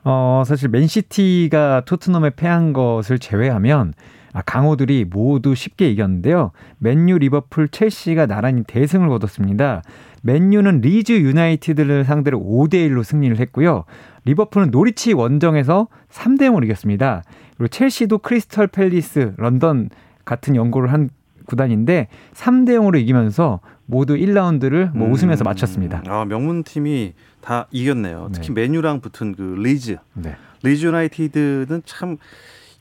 어, 0.04 0.44
사실 0.46 0.70
맨시티가 0.70 1.84
토트넘에 1.86 2.32
패한 2.36 2.74
것을 2.74 3.20
제외하면 3.20 3.94
아, 3.94 3.94
강호들이 4.42 5.06
모두 5.10 5.54
쉽게 5.56 5.90
이겼는데요. 5.92 6.52
맨유, 6.80 7.20
리버풀, 7.20 7.70
첼시가 7.70 8.26
나란히 8.26 8.64
대승을 8.64 9.08
거뒀습니다. 9.10 9.84
맨유는 10.24 10.82
리즈 10.82 11.12
유나이티드를 11.14 12.06
상대로 12.06 12.40
5대 12.40 12.90
1로 12.90 13.04
승리를 13.04 13.38
했고요. 13.40 13.84
리버풀은 14.26 14.72
노리치 14.72 15.14
원정에서 15.14 15.88
3대 16.10 16.44
0으로 16.50 16.64
이겼습니다. 16.64 17.24
그리고 17.58 17.68
첼시도 17.68 18.20
크리스털 18.20 18.68
팰리스, 18.68 19.34
런던 19.38 19.90
같은 20.26 20.56
연고를 20.56 20.92
한 20.92 21.10
구단인데 21.46 22.08
3대 22.34 22.70
0으로 22.70 23.00
이기면서 23.00 23.60
모두 23.86 24.16
1라운드를 24.16 24.96
뭐 24.96 25.10
웃으면서 25.10 25.44
음, 25.44 25.46
마쳤습니다. 25.46 26.04
아, 26.08 26.26
명문 26.26 26.64
팀이 26.64 27.14
다 27.42 27.68
이겼네요. 27.72 28.30
특히 28.32 28.54
네. 28.54 28.62
맨유랑 28.62 29.02
붙은 29.02 29.36
그 29.36 29.56
리즈, 29.60 29.98
네. 30.14 30.36
리즈 30.64 30.86
유나이티드는 30.86 31.82
참 31.86 32.18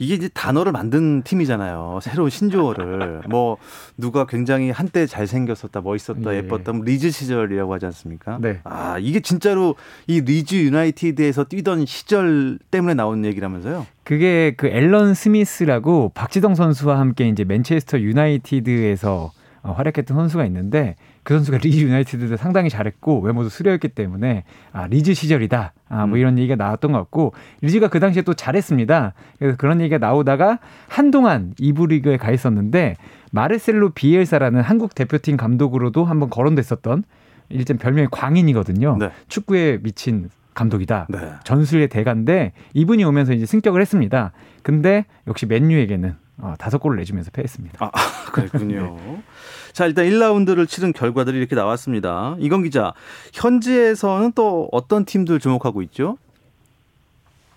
이게 0.02 0.14
이제 0.14 0.28
단어를 0.28 0.73
만든 0.73 1.23
팀이잖아요. 1.23 2.00
새로운 2.02 2.28
신조어를 2.28 3.23
뭐 3.28 3.56
누가 3.97 4.26
굉장히 4.26 4.71
한때 4.71 5.06
잘 5.06 5.26
생겼었다, 5.28 5.80
멋있었다, 5.80 6.32
예. 6.32 6.38
예뻤다, 6.38 6.73
뭐 6.73 6.85
리즈 6.85 7.11
시절이라고 7.11 7.73
하지 7.73 7.87
않습니까? 7.87 8.38
네. 8.40 8.61
아 8.64 8.99
이게 8.99 9.21
진짜로 9.21 9.76
이 10.09 10.21
리즈 10.21 10.56
유나이티드에서 10.56 11.44
뛰던 11.44 11.87
시절 11.87 12.59
때문에 12.71 12.94
나온 12.94 13.25
얘기라면서요? 13.25 13.87
그게 14.02 14.54
그 14.56 14.66
앨런 14.66 15.14
스미스라고 15.14 16.11
박지성 16.14 16.56
선수와 16.56 16.99
함께 16.99 17.28
이제 17.28 17.44
맨체스터 17.44 18.00
유나이티드에서 18.00 19.12
어, 19.12 19.41
활약했던 19.71 20.16
선수가 20.16 20.45
있는데 20.47 20.97
그 21.23 21.35
선수가 21.35 21.59
리즈 21.59 21.81
유나이티드도 21.81 22.37
상당히 22.37 22.69
잘했고 22.69 23.21
외모도 23.21 23.49
수려했기 23.49 23.88
때문에 23.88 24.45
아 24.73 24.87
리즈 24.88 25.14
시절이다 25.14 25.73
아 25.88 25.92
뭐 25.92 26.04
음. 26.04 26.16
이런 26.16 26.38
얘기가 26.38 26.57
나왔던 26.57 26.92
것 26.92 26.99
같고 26.99 27.33
리즈가 27.61 27.88
그 27.88 28.00
당시에 28.00 28.23
또 28.23 28.35
잘했습니다 28.35 29.14
그래서 29.38 29.57
그런 29.57 29.81
얘기가 29.81 29.99
나오다가 29.99 30.59
한동안 30.88 31.54
이부 31.59 31.87
리그에 31.87 32.16
가 32.16 32.33
있었는데 32.33 32.97
마르셀로 33.31 33.90
비엘사라는 33.90 34.62
한국 34.62 34.95
대표팀 34.95 35.37
감독으로도 35.37 36.04
한번 36.04 36.28
거론됐었던 36.28 37.04
일단 37.50 37.78
별명이 37.78 38.09
광인이거든요 38.11 38.97
네. 38.99 39.11
축구에 39.28 39.78
미친 39.83 40.28
감독이다. 40.54 41.07
네. 41.09 41.19
전술의 41.45 41.88
대가인데 41.88 42.52
이분이 42.75 43.04
오면서 43.04 43.33
이제 43.33 43.47
승격을 43.47 43.81
했습니다. 43.81 44.33
근데 44.62 45.07
역시 45.26 45.47
맨유에게는 45.47 46.11
어, 46.11 46.14
다섯 46.58 46.78
골을 46.78 46.96
내주면서 46.99 47.30
패했습니다. 47.30 47.84
아, 47.84 47.90
그렇군요. 48.32 48.96
네. 49.06 49.22
자, 49.72 49.87
일단 49.87 50.04
1라운드를 50.06 50.68
치른 50.68 50.92
결과들이 50.92 51.38
이렇게 51.38 51.54
나왔습니다. 51.54 52.37
이건 52.38 52.62
기자, 52.62 52.92
현지에서는 53.32 54.32
또 54.32 54.68
어떤 54.72 55.04
팀들 55.04 55.38
주목하고 55.38 55.82
있죠? 55.82 56.18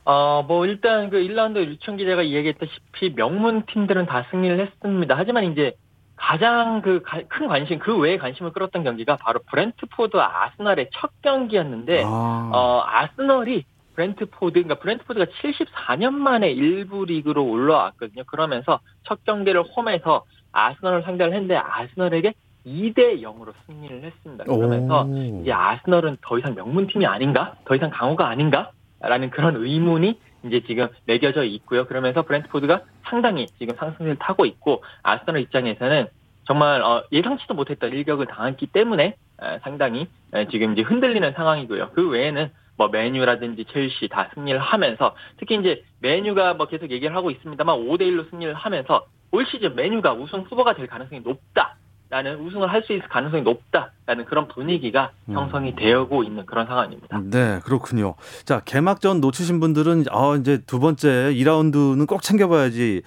어, 0.05 0.43
뭐, 0.47 0.65
일단 0.65 1.09
그 1.09 1.17
1라운드 1.17 1.57
유청 1.65 1.97
기자가 1.97 2.21
이야기했다시피 2.21 3.15
명문 3.15 3.65
팀들은 3.65 4.05
다 4.05 4.25
승리를 4.29 4.59
했습니다. 4.59 5.15
하지만 5.17 5.51
이제 5.51 5.73
가장 6.15 6.81
그 6.81 7.01
큰 7.27 7.47
관심, 7.47 7.79
그 7.79 7.97
외에 7.97 8.17
관심을 8.17 8.53
끌었던 8.53 8.83
경기가 8.83 9.17
바로 9.17 9.39
브렌트포드 9.49 10.15
아스널의 10.15 10.89
첫 10.93 11.09
경기였는데, 11.21 12.03
아. 12.05 12.49
어, 12.53 12.83
아스널이 12.85 13.65
브렌트포드, 13.95 14.53
그러니까 14.53 14.75
브렌트포드가 14.75 15.25
74년 15.25 16.13
만에 16.13 16.51
일부 16.51 17.05
리그로 17.05 17.43
올라왔거든요. 17.45 18.23
그러면서 18.25 18.79
첫 19.03 19.23
경기를 19.23 19.63
홈에서 19.63 20.25
아스널을 20.51 21.03
상대를 21.03 21.33
했는데 21.33 21.55
아스널에게 21.55 22.33
2대 22.65 23.21
0으로 23.21 23.53
승리를 23.65 24.03
했습니다. 24.03 24.43
그러면서 24.43 25.05
오. 25.05 25.41
이제 25.41 25.51
아스널은 25.51 26.17
더 26.21 26.39
이상 26.39 26.55
명문팀이 26.55 27.05
아닌가? 27.05 27.55
더 27.65 27.75
이상 27.75 27.89
강호가 27.89 28.27
아닌가? 28.27 28.71
라는 28.99 29.29
그런 29.29 29.55
의문이 29.55 30.19
이제 30.45 30.61
지금 30.65 30.87
매겨져 31.05 31.43
있고요. 31.43 31.85
그러면서 31.85 32.23
브렌트포드가 32.23 32.81
상당히 33.03 33.47
지금 33.59 33.75
상승세를 33.75 34.17
타고 34.17 34.45
있고 34.45 34.83
아스널 35.03 35.41
입장에서는 35.41 36.07
정말 36.45 36.81
어, 36.81 37.03
예상치도 37.11 37.53
못했던 37.53 37.91
일격을 37.91 38.27
당했기 38.27 38.67
때문에 38.67 39.15
상당히 39.63 40.07
지금 40.49 40.73
이제 40.73 40.81
흔들리는 40.81 41.33
상황이고요. 41.33 41.91
그 41.93 42.07
외에는 42.09 42.51
뭐 42.77 42.87
메뉴라든지 42.89 43.65
첼시 43.65 44.07
다 44.09 44.29
승리를 44.33 44.59
하면서 44.59 45.15
특히 45.37 45.55
이제 45.55 45.83
메뉴가 45.99 46.55
뭐 46.55 46.67
계속 46.67 46.91
얘기를 46.91 47.15
하고 47.15 47.31
있습니다만 47.31 47.77
5대 47.87 48.01
1로 48.01 48.29
승리를 48.29 48.53
하면서 48.53 49.05
올 49.31 49.45
시즌 49.45 49.75
메뉴가 49.75 50.13
우승 50.13 50.41
후보가 50.41 50.75
될 50.75 50.87
가능성이 50.87 51.21
높다. 51.21 51.77
라는 52.07 52.39
우승을 52.39 52.71
할 52.71 52.83
수 52.83 52.93
있을 52.93 53.07
가능성이 53.09 53.41
높다라는 53.41 54.25
그런 54.25 54.47
분위기가 54.47 55.11
음. 55.27 55.33
형성이 55.33 55.75
되고 55.75 56.23
있는 56.23 56.45
그런 56.45 56.67
상황입니다. 56.67 57.19
네, 57.31 57.59
그렇군요. 57.63 58.13
자, 58.45 58.59
개막전 58.63 59.21
놓치신 59.21 59.59
분들은 59.59 60.05
아, 60.11 60.37
이제 60.39 60.59
두 60.67 60.79
번째 60.79 61.07
2라운드는 61.33 62.07
꼭 62.07 62.21
챙겨 62.21 62.47
봐야지. 62.47 63.01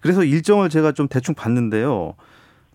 그래서 0.00 0.22
일정을 0.22 0.68
제가 0.68 0.92
좀 0.92 1.08
대충 1.08 1.34
봤는데요. 1.34 2.14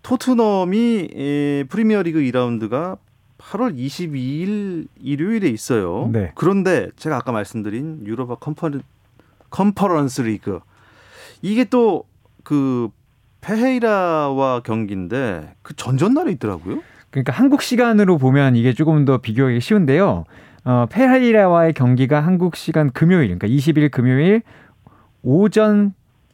토트넘이 0.01 1.66
프리미어리그 1.70 2.20
2라운드가 2.22 2.98
8월 3.48 3.75
22일 3.77 4.88
일요일에 5.00 5.48
있어요. 5.48 6.10
네. 6.12 6.32
그런데 6.36 6.89
제가 6.98 7.18
아까 7.18 7.32
말씀드린 7.32 8.06
유로파 8.06 8.36
컨퍼런, 8.36 8.82
컨퍼런스 9.50 10.22
리그 10.22 10.60
이게 11.42 11.63
또그 11.63 12.89
페헤이라와 13.42 14.62
경기인데 14.62 15.56
그 15.62 15.75
전전날에 15.75 16.32
있더라고요. 16.34 16.82
그러니까 17.10 17.32
한국 17.32 17.62
시간으로 17.62 18.18
보면 18.18 18.58
이게 18.58 18.74
조금 18.74 19.06
더 19.06 19.20
비교하기 19.20 19.62
쉬운데요. 19.62 20.25
어, 20.66 20.86
페헤이라와의 20.89 21.74
경기가 21.74 22.20
한국 22.20 22.58
시간 22.58 22.89
금요일, 22.89 23.27
그러니까 23.27 23.48
20일 23.48 23.89
금요일 23.92 24.42
오전 25.24 25.94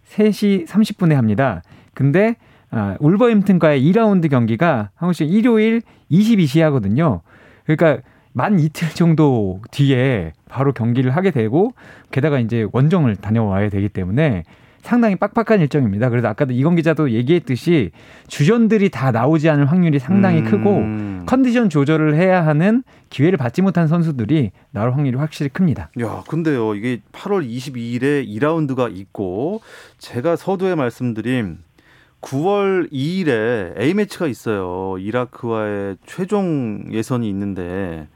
3시 0.10 0.65
30분에 0.65 1.13
합니다. 1.13 1.62
근데 1.93 2.38
아, 2.74 2.98
울버햄튼과의 3.00 3.84
2라운드 3.92 4.30
경기가 4.30 4.89
한국 4.96 5.13
시간 5.13 5.32
일요일 5.32 5.82
22시 6.12 6.60
하거든요. 6.62 7.22
그러니까 7.65 8.01
만 8.34 8.60
이틀 8.60 8.89
정도 8.89 9.62
뒤에 9.72 10.33
바로 10.50 10.74
경기를 10.74 11.12
하게 11.12 11.29
되고 11.31 11.74
게다가 12.12 12.40
이제 12.40 12.68
원정을 12.72 13.16
다녀와야 13.16 13.70
되기 13.70 13.90
때문에 13.90 14.44
상당히 14.81 15.16
빡빡한 15.16 15.62
일정입니다. 15.62 16.09
그래서 16.09 16.27
아까도 16.27 16.51
이건 16.51 16.75
기자도 16.75 17.12
얘기했듯이 17.12 17.92
주전들이 18.27 18.90
다 18.90 19.12
나오지 19.12 19.50
않을 19.50 19.72
확률이 19.72 19.98
상당히 19.98 20.40
음. 20.40 20.44
크고 20.44 21.25
컨디션 21.25 21.70
조절을 21.70 22.16
해야 22.16 22.46
하는 22.46 22.83
기회를 23.09 23.38
받지 23.38 23.62
못한 23.62 23.88
선수들이 23.88 24.51
나올 24.72 24.92
확률이 24.94 25.16
확실히 25.16 25.50
큽니다. 25.50 25.90
야, 26.01 26.24
근데요. 26.27 26.75
이게 26.75 27.00
8월 27.14 27.48
22일에 27.48 28.27
2라운드가 28.27 28.94
있고 28.98 29.62
제가 30.00 30.36
서두에 30.36 30.75
말씀드린 30.75 31.59
9월 32.24 32.92
2일에 32.92 33.79
A매치가 33.79 34.27
있어요. 34.27 34.96
이라크와의 34.98 35.98
최종 36.05 36.86
예선이 36.92 37.29
있는데 37.29 38.07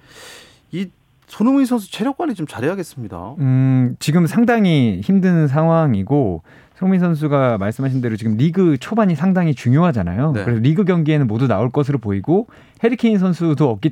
이 0.72 0.88
손흥민 1.28 1.66
선수 1.66 1.92
체력 1.92 2.18
관리 2.18 2.34
좀 2.34 2.48
잘해야겠습니다. 2.48 3.36
음, 3.40 3.96
지금 4.00 4.26
상당히 4.26 5.02
힘든 5.04 5.48
상황이고 5.48 6.42
손흥민 6.76 7.00
선수가 7.02 7.58
말씀하신 7.58 8.02
대로 8.02 8.16
지금 8.16 8.38
리그 8.38 8.78
초반이 8.78 9.16
상당히 9.16 9.54
중요하잖아요. 9.54 10.32
네. 10.32 10.44
그래서 10.44 10.62
리그 10.62 10.86
경기에는 10.86 11.28
모두 11.28 11.48
나올 11.48 11.70
것으로 11.70 11.98
보이고 11.98 12.48
해리케인 12.84 13.18
선수도 13.20 13.70
없기 13.70 13.92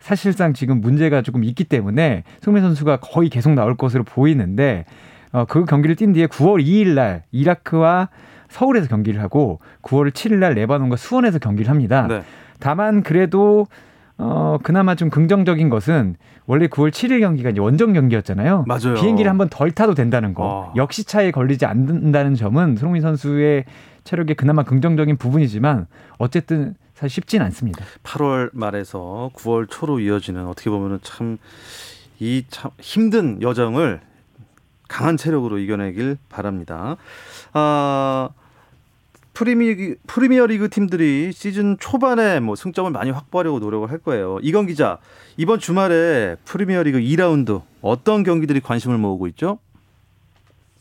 사실상 0.00 0.54
지금 0.54 0.80
문제가 0.80 1.22
조금 1.22 1.44
있기 1.44 1.64
때문에 1.64 2.24
손흥민 2.40 2.64
선수가 2.64 2.98
거의 3.00 3.28
계속 3.28 3.52
나올 3.52 3.76
것으로 3.76 4.02
보이는데 4.02 4.86
어, 5.32 5.44
그 5.44 5.64
경기를 5.64 5.96
뛴 5.96 6.12
뒤에 6.12 6.26
9월 6.26 6.64
2일 6.64 6.94
날 6.94 7.24
이라크와 7.32 8.08
서울에서 8.52 8.88
경기를 8.88 9.20
하고 9.20 9.58
9월 9.82 10.10
7일 10.12 10.36
날 10.36 10.54
레바논과 10.54 10.96
수원에서 10.96 11.38
경기를 11.38 11.70
합니다. 11.70 12.06
네. 12.08 12.22
다만 12.60 13.02
그래도 13.02 13.66
어 14.18 14.58
그나마 14.62 14.94
좀 14.94 15.10
긍정적인 15.10 15.68
것은 15.68 16.16
원래 16.46 16.66
9월 16.68 16.90
7일 16.90 17.20
경기가 17.20 17.50
이제 17.50 17.60
원정 17.60 17.92
경기였잖아요. 17.92 18.64
맞아요. 18.68 18.94
비행기를 18.94 19.28
한 19.30 19.38
번 19.38 19.48
덜 19.48 19.70
타도 19.72 19.94
된다는 19.94 20.34
거. 20.34 20.44
어. 20.44 20.72
역시 20.76 21.04
차에 21.04 21.30
걸리지 21.30 21.64
않는다는 21.66 22.34
점은 22.34 22.76
손흥민 22.76 23.02
선수의 23.02 23.64
체력에 24.04 24.34
그나마 24.34 24.62
긍정적인 24.64 25.16
부분이지만 25.16 25.86
어쨌든 26.18 26.74
사실 26.94 27.14
쉽진 27.16 27.40
않습니다. 27.42 27.84
8월 28.04 28.50
말에서 28.52 29.30
9월 29.34 29.66
초로 29.70 29.98
이어지는 29.98 30.46
어떻게 30.46 30.70
보면은 30.70 30.98
참 31.02 31.38
이 32.20 32.44
참 32.50 32.70
힘든 32.78 33.42
여정을 33.42 34.00
강한 34.88 35.16
체력으로 35.16 35.58
이겨내길 35.58 36.18
바랍니다. 36.28 36.96
아, 37.52 38.28
프리미, 39.32 39.94
프리미어리그 40.06 40.68
팀들이 40.68 41.32
시즌 41.32 41.78
초반에 41.78 42.40
뭐 42.40 42.54
승점을 42.54 42.90
많이 42.90 43.10
확보하려고 43.10 43.58
노력을 43.58 43.90
할 43.90 43.98
거예요. 43.98 44.38
이건 44.42 44.66
기자, 44.66 44.98
이번 45.36 45.58
주말에 45.58 46.36
프리미어리그 46.44 46.98
2라운드 46.98 47.62
어떤 47.80 48.22
경기들이 48.22 48.60
관심을 48.60 48.98
모으고 48.98 49.26
있죠? 49.28 49.58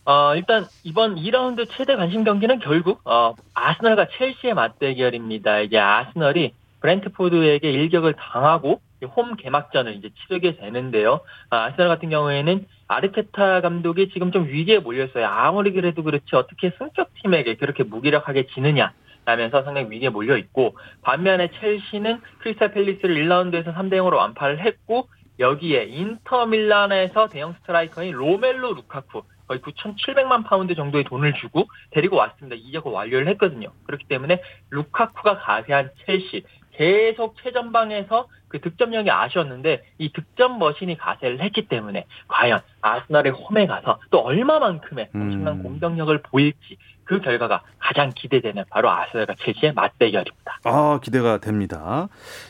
어, 0.03 0.35
일단 0.35 0.65
이번 0.83 1.15
2라운드 1.15 1.67
최대 1.71 1.95
관심 1.95 2.23
경기는 2.23 2.59
결국 2.59 3.01
어, 3.05 3.35
아스널과 3.53 4.07
첼시의 4.17 4.53
맞대결입니다. 4.53 5.59
이제 5.61 5.77
아스널이 5.77 6.53
브렌트포드에게 6.81 7.71
일격을 7.71 8.13
당하고 8.13 8.81
홈 9.15 9.35
개막전을 9.35 9.95
이제 9.95 10.09
치르게 10.09 10.57
되는데요. 10.57 11.21
아, 11.49 11.65
아스널 11.65 11.87
같은 11.87 12.09
경우에는 12.09 12.65
아르테타 12.87 13.61
감독이 13.61 14.09
지금 14.09 14.31
좀 14.31 14.47
위기에 14.47 14.79
몰렸어요. 14.79 15.25
아무리 15.25 15.71
그래도 15.71 16.03
그렇지 16.03 16.35
어떻게 16.35 16.71
승격 16.77 17.13
팀에게 17.21 17.55
그렇게 17.55 17.83
무기력하게 17.83 18.47
지느냐. 18.47 18.93
라면서 19.23 19.63
상당히 19.63 19.89
위기에 19.91 20.09
몰려 20.09 20.35
있고 20.35 20.75
반면에 21.03 21.51
첼시는 21.59 22.21
크리스탈 22.39 22.73
팰리스를 22.73 23.15
1라운드에서 23.15 23.73
3대 23.75 23.93
0으로 23.93 24.15
완파를 24.15 24.59
했고 24.59 25.07
여기에 25.39 25.85
인터 25.85 26.47
밀란에서 26.47 27.27
대형 27.27 27.53
스트라이커인 27.53 28.13
로멜로 28.13 28.73
루카쿠 28.73 29.21
거의 29.47 29.59
9,700만 29.61 30.45
파운드 30.45 30.75
정도의 30.75 31.03
돈을 31.03 31.33
주고 31.33 31.65
데리고 31.91 32.15
왔습니다. 32.15 32.55
이적을 32.55 32.91
완료를 32.91 33.27
했거든요. 33.29 33.71
그렇기 33.83 34.05
때문에 34.07 34.41
루카쿠가 34.69 35.39
가세한 35.39 35.91
첼시 36.05 36.43
계속 36.81 37.35
최전방에서 37.43 38.27
그 38.47 38.59
득점력이 38.59 39.11
아쉬웠는데 39.11 39.83
이 39.99 40.11
득점 40.11 40.57
머신이 40.57 40.97
가세를 40.97 41.39
했기 41.39 41.67
때문에 41.67 42.07
과연 42.27 42.61
아스날의 42.81 43.33
홈에 43.33 43.67
가서 43.67 43.99
또 44.09 44.21
얼마만큼의 44.21 45.09
엄청난 45.13 45.57
음. 45.57 45.63
공격력을 45.63 46.23
보일지 46.23 46.77
그 47.03 47.21
결과가 47.21 47.61
가장 47.77 48.11
기대되는 48.15 48.63
바로 48.71 48.89
아스날과 48.89 49.35
첼시의 49.45 49.73
맞대결입니다. 49.73 50.59
아 50.63 50.99
기대가 51.03 51.37
됩니다. 51.37 52.07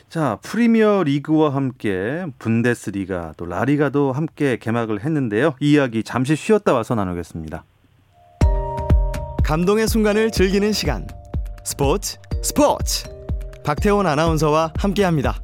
자 0.08 0.38
프리미어 0.44 1.04
리그와 1.04 1.54
함께 1.54 2.26
분데스리가 2.40 3.34
또 3.36 3.46
라리가도 3.46 4.14
함께 4.14 4.56
개막을 4.56 5.04
했는데요. 5.04 5.56
이 5.60 5.74
이야기 5.74 6.04
잠시 6.04 6.38
쉬었다 6.38 6.74
와서 6.74 6.96
나누겠습니다. 6.96 7.66
감동의 9.44 9.90
순간을 9.90 10.32
즐기는 10.32 10.72
시간 10.72 11.06
스포츠 11.66 12.18
스포츠 12.42 13.11
박태원 13.64 14.08
아나운서와 14.08 14.74
함께합니다. 14.78 15.36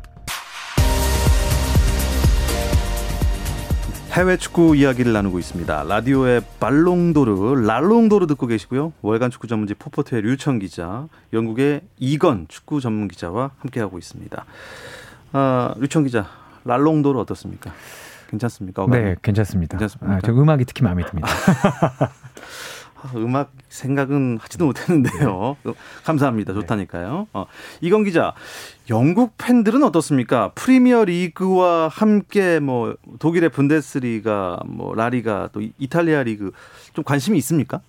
해외 4.11 4.35
축구 4.35 4.75
이야기를 4.75 5.13
나누고 5.13 5.37
있습니다. 5.37 5.83
라디오의 5.83 6.41
발롱도르, 6.59 7.65
랄롱도르 7.67 8.25
듣고 8.25 8.47
계시고요. 8.47 8.93
월간 9.03 9.29
축구 9.29 9.45
전문지 9.45 9.75
포포트의 9.75 10.23
류청 10.23 10.57
기자, 10.57 11.07
영국의 11.33 11.81
이건 11.99 12.47
축구 12.47 12.81
전문 12.81 13.07
기자와 13.07 13.51
함께하고 13.59 13.99
있습니다. 13.99 14.45
아, 15.33 15.75
류청 15.77 16.03
기자, 16.03 16.25
랄롱도르 16.65 17.19
어떻습니까? 17.19 17.71
괜찮습니까? 18.29 18.83
어감이? 18.83 19.03
네, 19.03 19.15
괜찮습니다. 19.21 19.77
괜찮습니까? 19.77 20.15
아, 20.17 20.19
저 20.25 20.31
음악이 20.31 20.65
특히 20.65 20.83
마음에 20.83 21.05
듭니다. 21.05 21.29
아, 22.99 23.11
음악 23.15 23.51
생각은 23.69 24.39
하지도 24.41 24.65
못했는데요. 24.65 25.57
감사합니다. 26.03 26.53
좋다니까요. 26.53 27.27
어, 27.33 27.45
이건 27.81 28.03
기자, 28.03 28.33
영국 28.89 29.35
팬들은 29.37 29.83
어떻습니까? 29.83 30.51
프리미어 30.55 31.05
리그와 31.05 31.89
함께 31.89 32.59
뭐 32.59 32.95
독일의 33.19 33.49
분데스리가, 33.49 34.61
뭐 34.65 34.95
라리가, 34.95 35.49
또 35.53 35.61
이탈리아 35.77 36.23
리그 36.23 36.51
좀 36.93 37.03
관심이 37.03 37.37
있습니까? 37.37 37.81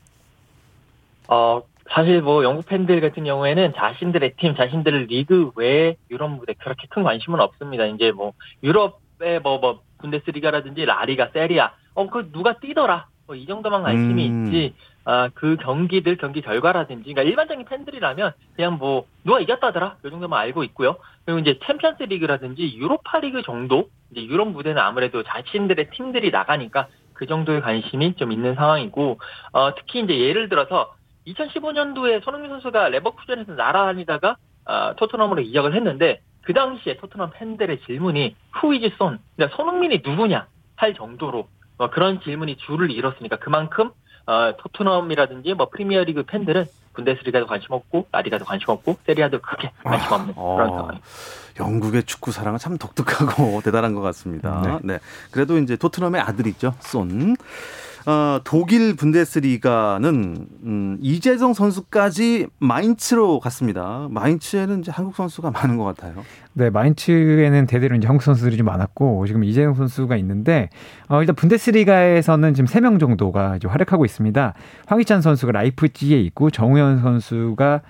어, 1.28 1.62
사실 1.90 2.20
뭐 2.20 2.44
영국 2.44 2.66
팬들 2.66 3.00
같은 3.00 3.24
경우에는 3.24 3.72
자신들의 3.76 4.34
팀, 4.38 4.54
자신들의 4.56 5.06
리그 5.06 5.52
외에 5.56 5.96
유럽 6.10 6.28
무대 6.30 6.52
그렇게 6.52 6.86
큰 6.90 7.02
관심은 7.02 7.40
없습니다. 7.40 7.86
이제 7.86 8.12
뭐 8.12 8.34
유럽의 8.62 9.40
뭐, 9.42 9.58
뭐 9.58 9.80
분데스리가라든지 10.00 10.84
라리가, 10.84 11.30
세리에 11.32 11.61
A, 11.61 11.72
어, 11.94 12.08
그 12.10 12.30
누가 12.30 12.58
뛰더라. 12.58 13.06
뭐 13.28 13.36
이 13.36 13.46
정도만 13.46 13.82
관심이 13.82 14.28
음. 14.28 14.46
있지 14.46 14.74
아, 15.04 15.30
그 15.34 15.56
경기들 15.56 16.16
경기 16.16 16.42
결과라든지 16.42 17.02
그러니까 17.02 17.22
일반적인 17.22 17.64
팬들이라면 17.64 18.32
그냥 18.56 18.78
뭐 18.78 19.06
누가 19.24 19.40
이겼다더라? 19.40 19.96
이 20.04 20.10
정도만 20.10 20.38
알고 20.40 20.64
있고요. 20.64 20.96
그리고 21.24 21.40
이제 21.40 21.58
챔피언스 21.66 22.02
리그라든지 22.04 22.76
유로파 22.76 23.20
리그 23.20 23.42
정도 23.42 23.88
이제 24.10 24.24
유럽 24.24 24.48
무대는 24.48 24.80
아무래도 24.80 25.22
자신들의 25.22 25.90
팀들이 25.90 26.30
나가니까 26.30 26.88
그 27.14 27.26
정도의 27.26 27.62
관심이 27.62 28.14
좀 28.14 28.32
있는 28.32 28.54
상황이고 28.54 29.18
어, 29.52 29.74
특히 29.74 30.00
이제 30.00 30.18
예를 30.18 30.48
들어서 30.48 30.94
2015년도에 31.26 32.22
손흥민 32.24 32.50
선수가 32.50 32.90
레버쿠젠에서 32.90 33.54
날아다니다가 33.54 34.36
어, 34.66 34.94
토트넘으로 34.96 35.40
이적을 35.42 35.74
했는데 35.74 36.20
그 36.42 36.52
당시에 36.54 36.96
토트넘 36.96 37.30
팬들의 37.34 37.80
질문이 37.86 38.36
후이즈 38.52 38.96
손, 38.96 39.18
그러니까 39.36 39.56
손흥민이 39.56 40.02
누구냐? 40.04 40.46
할 40.76 40.94
정도로 40.94 41.48
뭐 41.76 41.90
그런 41.90 42.20
질문이 42.20 42.56
줄을 42.58 42.90
이뤘으니까 42.90 43.36
그만큼 43.36 43.90
어, 44.28 44.54
토트넘이라든지 44.58 45.54
뭐 45.54 45.70
프리미어리그 45.70 46.24
팬들은 46.24 46.66
분데스리가도 46.92 47.46
관심 47.46 47.72
없고 47.72 48.08
라리가도 48.12 48.44
관심 48.44 48.68
없고 48.68 48.98
세리아도 49.06 49.40
크게 49.40 49.72
관심 49.82 50.12
없는 50.12 50.34
아, 50.36 50.54
그런 50.54 50.68
상황. 50.68 51.00
영국의 51.58 52.02
축구 52.04 52.30
사랑은 52.30 52.58
참 52.58 52.76
독특하고 52.76 53.62
대단한 53.64 53.94
것 53.94 54.02
같습니다. 54.02 54.60
네. 54.62 54.78
네. 54.82 54.98
그래도 55.30 55.56
이제 55.56 55.76
토트넘의 55.76 56.20
아들이죠, 56.20 56.74
쏜. 56.80 57.36
어, 58.08 58.40
독일 58.42 58.96
분데스리가는 58.96 60.46
음, 60.64 60.98
이재성 61.02 61.52
선수까지 61.52 62.46
마인츠로 62.58 63.38
갔습니다. 63.38 64.08
마인츠에는 64.10 64.80
이제 64.80 64.90
한국 64.90 65.14
선수가 65.14 65.50
많은 65.50 65.76
것 65.76 65.84
같아요. 65.84 66.14
네, 66.54 66.70
마인츠에는 66.70 67.66
대대로 67.66 67.96
이제 67.96 68.06
한국 68.06 68.22
선수들이 68.22 68.56
좀 68.56 68.64
많았고 68.64 69.26
지금 69.26 69.44
이재성 69.44 69.74
선수가 69.74 70.16
있는데 70.16 70.70
어, 71.08 71.20
일단 71.20 71.36
분데스리가에서는 71.36 72.54
지금 72.54 72.66
세 72.66 72.80
명 72.80 72.98
정도가 72.98 73.56
이제 73.56 73.68
활약하고 73.68 74.06
있습니다. 74.06 74.54
황희찬 74.86 75.20
선수가 75.20 75.52
라이프지에 75.52 76.18
있고 76.20 76.48
정우현 76.48 77.02
선수가 77.02 77.82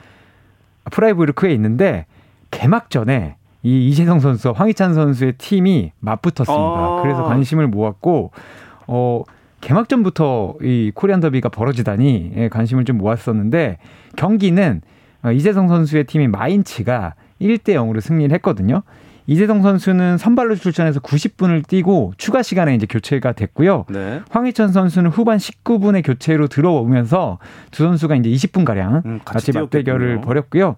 프라이브르크에 0.91 1.53
있는데 1.55 2.07
개막전에 2.51 3.37
이 3.63 3.89
이재성 3.89 4.19
선수와 4.19 4.55
황희찬 4.55 4.95
선수의 4.95 5.35
팀이 5.39 5.93
맞붙었습니다. 6.01 6.55
아~ 6.57 7.01
그래서 7.03 7.23
관심을 7.23 7.69
모았고 7.69 8.33
어 8.89 9.23
개막전부터 9.61 10.57
이 10.63 10.93
코리안 10.95 11.21
더비가 11.21 11.49
벌어지다니 11.49 12.33
예, 12.37 12.49
관심을 12.49 12.85
좀 12.85 12.99
모았었는데 12.99 13.79
경기는 14.17 14.81
어, 15.23 15.33
이재성 15.33 15.69
선수의 15.69 16.05
팀인 16.05 16.31
마인츠가 16.31 17.15
1대 17.41 17.71
0으로 17.71 18.01
승리를 18.01 18.33
했거든요. 18.35 18.83
이재성 19.27 19.61
선수는 19.61 20.17
선발로 20.17 20.55
출전해서 20.55 21.01
90분을 21.01 21.67
뛰고 21.67 22.15
추가 22.17 22.43
시간에 22.43 22.75
이제 22.75 22.87
교체가 22.87 23.33
됐고요. 23.33 23.85
네. 23.91 24.23
황희찬 24.31 24.73
선수는 24.73 25.11
후반 25.11 25.37
19분에 25.37 26.05
교체로 26.05 26.49
들어오면서 26.49 27.39
두 27.71 27.85
선수가 27.85 28.17
이제 28.17 28.31
20분 28.31 28.65
가량 28.65 29.03
음, 29.05 29.21
같이, 29.27 29.53
같이 29.53 29.53
맞대결을 29.53 30.23
벌였고요. 30.23 30.77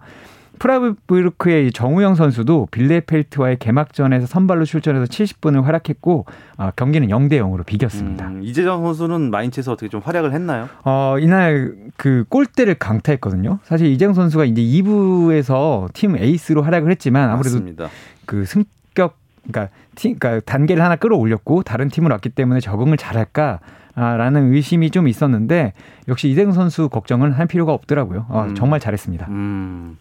프라이브르크의 0.61 1.71
정우영 1.71 2.13
선수도 2.13 2.67
빌레펠트와의 2.69 3.57
개막전에서 3.57 4.27
선발로 4.27 4.65
출전해서 4.65 5.05
70분을 5.05 5.63
활약했고 5.63 6.25
어, 6.57 6.69
경기는 6.75 7.07
0대 7.07 7.33
0으로 7.33 7.65
비겼습니다. 7.65 8.27
음, 8.27 8.43
이재성 8.43 8.83
선수는 8.83 9.31
마인츠에서 9.31 9.71
어떻게 9.71 9.89
좀 9.89 10.01
활약을 10.03 10.33
했나요? 10.33 10.69
어, 10.85 11.15
이날 11.19 11.73
그 11.97 12.25
골대를 12.29 12.75
강타했거든요. 12.75 13.57
사실 13.63 13.87
이재성 13.87 14.13
선수가 14.13 14.45
이제 14.45 14.61
2부에서 14.61 15.91
팀 15.93 16.15
에이스로 16.15 16.61
활약을 16.61 16.91
했지만 16.91 17.31
아무래도 17.31 17.55
맞습니다. 17.55 17.89
그 18.25 18.45
승격 18.45 19.17
그러니까 19.41 19.73
팀 19.95 20.15
그러니까 20.19 20.45
단계를 20.45 20.83
하나 20.83 20.95
끌어올렸고 20.95 21.63
다른 21.63 21.89
팀을 21.89 22.11
왔기 22.11 22.29
때문에 22.29 22.59
적응을 22.59 22.97
잘할까 22.97 23.61
라는 24.01 24.53
의심이 24.53 24.89
좀 24.89 25.07
있었는데 25.07 25.73
역시 26.07 26.29
이재동 26.29 26.53
선수 26.53 26.89
걱정은 26.89 27.31
할 27.31 27.45
필요가 27.47 27.73
없더라고요. 27.73 28.25
어, 28.29 28.45
음. 28.49 28.55
정말 28.55 28.79
잘했습니다. 28.79 29.27
음. 29.29 29.97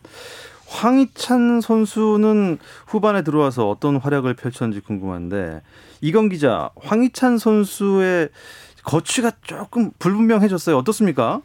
황희찬 0.69 1.61
선수는 1.61 2.59
후반에 2.87 3.23
들어와서 3.23 3.69
어떤 3.69 3.97
활약을 3.97 4.35
펼쳤는지 4.35 4.81
궁금한데 4.81 5.63
이건 6.01 6.29
기자 6.29 6.71
황희찬 6.81 7.39
선수의 7.39 8.29
거취가 8.85 9.33
조금 9.43 9.91
불분명해졌어요. 9.99 10.77
어떻습니까? 10.77 11.43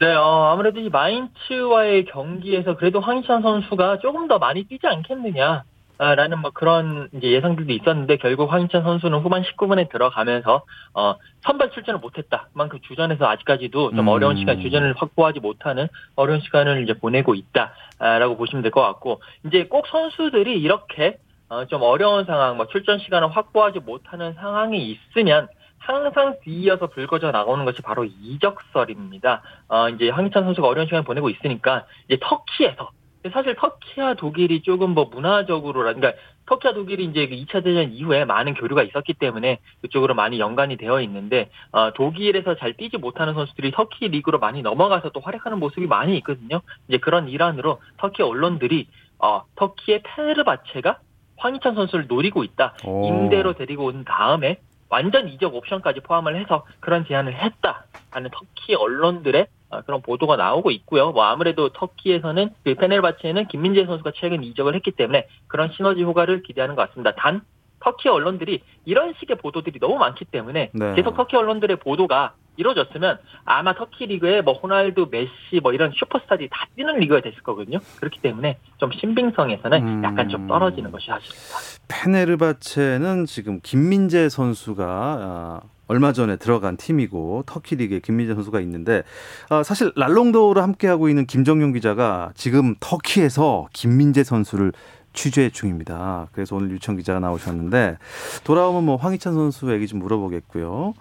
네, 0.00 0.12
어, 0.14 0.50
아무래도 0.52 0.80
이 0.80 0.88
마인츠와의 0.88 2.06
경기에서 2.06 2.76
그래도 2.76 3.00
황희찬 3.00 3.40
선수가 3.40 4.00
조금 4.00 4.26
더 4.26 4.38
많이 4.38 4.64
뛰지 4.64 4.84
않겠느냐. 4.84 5.62
라는 6.02 6.40
뭐 6.40 6.50
그런 6.50 7.08
이제 7.12 7.30
예상들도 7.30 7.72
있었는데 7.72 8.16
결국 8.16 8.52
황희찬 8.52 8.82
선수는 8.82 9.20
후반 9.20 9.42
19분에 9.42 9.88
들어가면서 9.88 10.62
어 10.94 11.14
선발 11.42 11.70
출전을 11.70 12.00
못했다. 12.00 12.48
그만큼 12.52 12.80
주전에서 12.82 13.26
아직까지도 13.28 13.90
좀 13.90 13.98
음. 14.00 14.08
어려운 14.08 14.36
시간 14.36 14.60
주전을 14.60 14.94
확보하지 14.96 15.40
못하는 15.40 15.88
어려운 16.16 16.40
시간을 16.40 16.82
이제 16.82 16.94
보내고 16.94 17.34
있다라고 17.34 18.36
보시면 18.36 18.62
될 18.62 18.72
것 18.72 18.80
같고 18.80 19.20
이제 19.46 19.66
꼭 19.66 19.86
선수들이 19.86 20.60
이렇게 20.60 21.18
어좀 21.48 21.82
어려운 21.82 22.24
상황, 22.24 22.56
뭐 22.56 22.66
출전 22.66 22.98
시간을 22.98 23.28
확보하지 23.36 23.80
못하는 23.80 24.32
상황이 24.34 24.90
있으면 24.90 25.46
항상 25.78 26.36
뒤이어서 26.42 26.86
불거져 26.86 27.30
나오는 27.32 27.64
것이 27.64 27.82
바로 27.82 28.04
이적설입니다. 28.04 29.42
어, 29.68 29.88
이제 29.90 30.08
황희찬 30.10 30.44
선수가 30.44 30.66
어려운 30.66 30.86
시간을 30.86 31.04
보내고 31.04 31.28
있으니까 31.28 31.84
이제 32.08 32.18
터키에서 32.20 32.90
사실 33.30 33.54
터키와 33.54 34.14
독일이 34.14 34.62
조금 34.62 34.90
뭐 34.94 35.04
문화적으로 35.04 35.80
그러니까 35.80 36.12
터키와 36.46 36.74
독일이 36.74 37.04
이제 37.04 37.28
2차 37.28 37.52
그 37.52 37.62
대전 37.62 37.92
이후에 37.92 38.24
많은 38.24 38.54
교류가 38.54 38.82
있었기 38.82 39.14
때문에 39.14 39.58
그쪽으로 39.80 40.14
많이 40.14 40.40
연관이 40.40 40.76
되어 40.76 41.00
있는데 41.02 41.50
어, 41.70 41.92
독일에서 41.92 42.56
잘 42.56 42.74
뛰지 42.74 42.98
못하는 42.98 43.34
선수들이 43.34 43.70
터키 43.72 44.08
리그로 44.08 44.38
많이 44.38 44.62
넘어가서 44.62 45.10
또 45.10 45.20
활약하는 45.20 45.58
모습이 45.58 45.86
많이 45.86 46.16
있거든요. 46.18 46.62
이제 46.88 46.98
그런 46.98 47.28
일환으로 47.28 47.80
터키 47.98 48.22
언론들이 48.22 48.88
어, 49.18 49.44
터키의 49.54 50.02
페르바체가 50.02 50.98
황희찬 51.36 51.74
선수를 51.74 52.06
노리고 52.08 52.44
있다. 52.44 52.74
오. 52.84 53.06
임대로 53.06 53.52
데리고 53.54 53.86
온 53.86 54.04
다음에 54.04 54.58
완전 54.88 55.28
이적 55.28 55.54
옵션까지 55.54 56.00
포함을 56.00 56.36
해서 56.36 56.66
그런 56.80 57.06
제안을 57.06 57.34
했다 57.34 57.86
하는 58.10 58.30
터키 58.30 58.74
언론들의 58.74 59.42
어, 59.42 59.46
그런 59.86 60.02
보도가 60.02 60.36
나오고 60.36 60.70
있고요. 60.70 61.12
뭐 61.12 61.24
아무래도 61.24 61.70
터키에서는 61.70 62.50
그 62.64 62.74
페넬바체는 62.74 63.48
김민재 63.48 63.86
선수가 63.86 64.12
최근 64.14 64.42
이적을 64.44 64.74
했기 64.74 64.90
때문에 64.90 65.26
그런 65.48 65.70
시너지 65.72 66.02
효과를 66.02 66.42
기대하는 66.42 66.74
것 66.74 66.88
같습니다. 66.88 67.14
단 67.14 67.42
터키 67.80 68.08
언론들이 68.08 68.62
이런 68.84 69.14
식의 69.18 69.38
보도들이 69.38 69.80
너무 69.80 69.96
많기 69.96 70.24
때문에 70.24 70.70
네. 70.72 70.94
계속 70.94 71.16
터키 71.16 71.36
언론들의 71.36 71.76
보도가 71.76 72.34
이루어졌으면 72.56 73.18
아마 73.44 73.74
터키 73.74 74.06
리그에 74.06 74.42
뭐 74.42 74.54
호날두, 74.54 75.08
메시 75.10 75.60
뭐 75.62 75.72
이런 75.72 75.90
슈퍼스타들이 75.94 76.48
다 76.50 76.66
뛰는 76.76 76.98
리그가 76.98 77.20
됐을 77.20 77.42
거거든요. 77.42 77.78
그렇기 77.98 78.20
때문에 78.20 78.58
좀 78.76 78.92
신빙성에서는 78.92 79.86
음... 79.86 80.04
약간 80.04 80.28
좀 80.28 80.46
떨어지는 80.46 80.90
것이 80.92 81.06
사실입니다. 81.06 81.56
페네르바체는 81.88 83.24
지금 83.24 83.60
김민재 83.62 84.28
선수가 84.28 84.84
아, 84.84 85.60
얼마 85.92 86.14
전에 86.14 86.36
들어간 86.36 86.78
팀이고 86.78 87.42
터키 87.44 87.76
리그에 87.76 88.00
김민재 88.00 88.34
선수가 88.34 88.60
있는데 88.60 89.02
어, 89.50 89.62
사실 89.62 89.92
랄롱도를 89.94 90.62
함께하고 90.62 91.10
있는 91.10 91.26
김정용 91.26 91.72
기자가 91.72 92.32
지금 92.34 92.74
터키에서 92.80 93.68
김민재 93.74 94.24
선수를 94.24 94.72
취재 95.12 95.50
중입니다. 95.50 96.28
그래서 96.32 96.56
오늘 96.56 96.70
유청 96.70 96.96
기자가 96.96 97.20
나오셨는데 97.20 97.98
돌아오면 98.44 98.84
뭐 98.84 98.96
황희찬 98.96 99.34
선수 99.34 99.70
얘기 99.74 99.86
좀 99.86 99.98
물어보겠고요. 99.98 100.94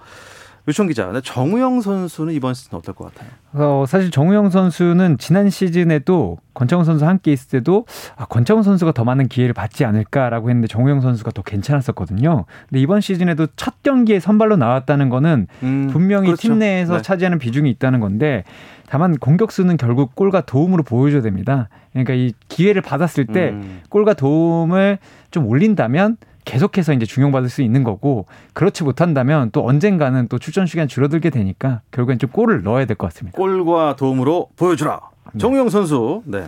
유청 0.67 0.87
기자, 0.87 1.11
정우영 1.23 1.81
선수는 1.81 2.33
이번 2.33 2.53
시즌 2.53 2.77
어떨 2.77 2.93
것 2.93 3.13
같아요? 3.13 3.29
어, 3.53 3.85
사실 3.87 4.11
정우영 4.11 4.51
선수는 4.51 5.17
지난 5.17 5.49
시즌에도 5.49 6.37
권창훈 6.53 6.85
선수 6.85 7.05
함께 7.05 7.31
있을 7.31 7.49
때도 7.49 7.85
아, 8.15 8.25
권창훈 8.25 8.61
선수가 8.61 8.91
더 8.91 9.03
많은 9.03 9.27
기회를 9.27 9.53
받지 9.53 9.85
않을까라고 9.85 10.49
했는데 10.49 10.67
정우영 10.67 11.01
선수가 11.01 11.31
더 11.31 11.41
괜찮았었거든요. 11.41 12.45
근데 12.69 12.79
이번 12.79 13.01
시즌에도 13.01 13.47
첫 13.55 13.81
경기에 13.81 14.19
선발로 14.19 14.55
나왔다는 14.57 15.09
거는 15.09 15.47
음, 15.63 15.89
분명히 15.91 16.27
그렇죠. 16.27 16.41
팀 16.41 16.59
내에서 16.59 16.97
네. 16.97 17.01
차지하는 17.01 17.39
비중이 17.39 17.69
있다는 17.71 17.99
건데 17.99 18.43
다만 18.87 19.17
공격수는 19.17 19.77
결국 19.77 20.15
골과 20.15 20.41
도움으로 20.41 20.83
보여줘야 20.83 21.21
됩니다. 21.21 21.69
그러니까 21.93 22.13
이 22.13 22.33
기회를 22.49 22.81
받았을 22.81 23.25
때 23.25 23.49
음. 23.49 23.81
골과 23.89 24.13
도움을 24.13 24.99
좀 25.31 25.47
올린다면 25.47 26.17
계속해서 26.45 26.93
이제 26.93 27.05
중용받을 27.05 27.49
수 27.49 27.61
있는 27.61 27.83
거고 27.83 28.25
그렇지 28.53 28.83
못한다면 28.83 29.51
또 29.51 29.65
언젠가는 29.65 30.27
또 30.27 30.39
출전 30.39 30.65
시간 30.65 30.87
줄어들게 30.87 31.29
되니까 31.29 31.81
결국엔 31.91 32.19
좀 32.19 32.29
골을 32.31 32.63
넣어야 32.63 32.85
될 32.85 32.95
것 32.97 33.07
같습니다. 33.07 33.37
골과 33.37 33.95
도움으로 33.95 34.49
보여주라. 34.57 34.99
네. 35.33 35.39
정우영 35.39 35.69
선수. 35.69 36.23
네. 36.25 36.47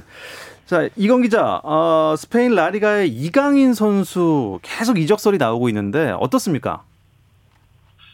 자, 0.66 0.88
이건 0.96 1.22
기자, 1.22 1.60
어, 1.64 2.16
스페인 2.18 2.56
라리가의 2.56 3.10
이강인 3.10 3.74
선수 3.74 4.60
계속 4.62 4.98
이적설이 4.98 5.38
나오고 5.38 5.70
있는데 5.70 6.12
어떻습니까? 6.20 6.84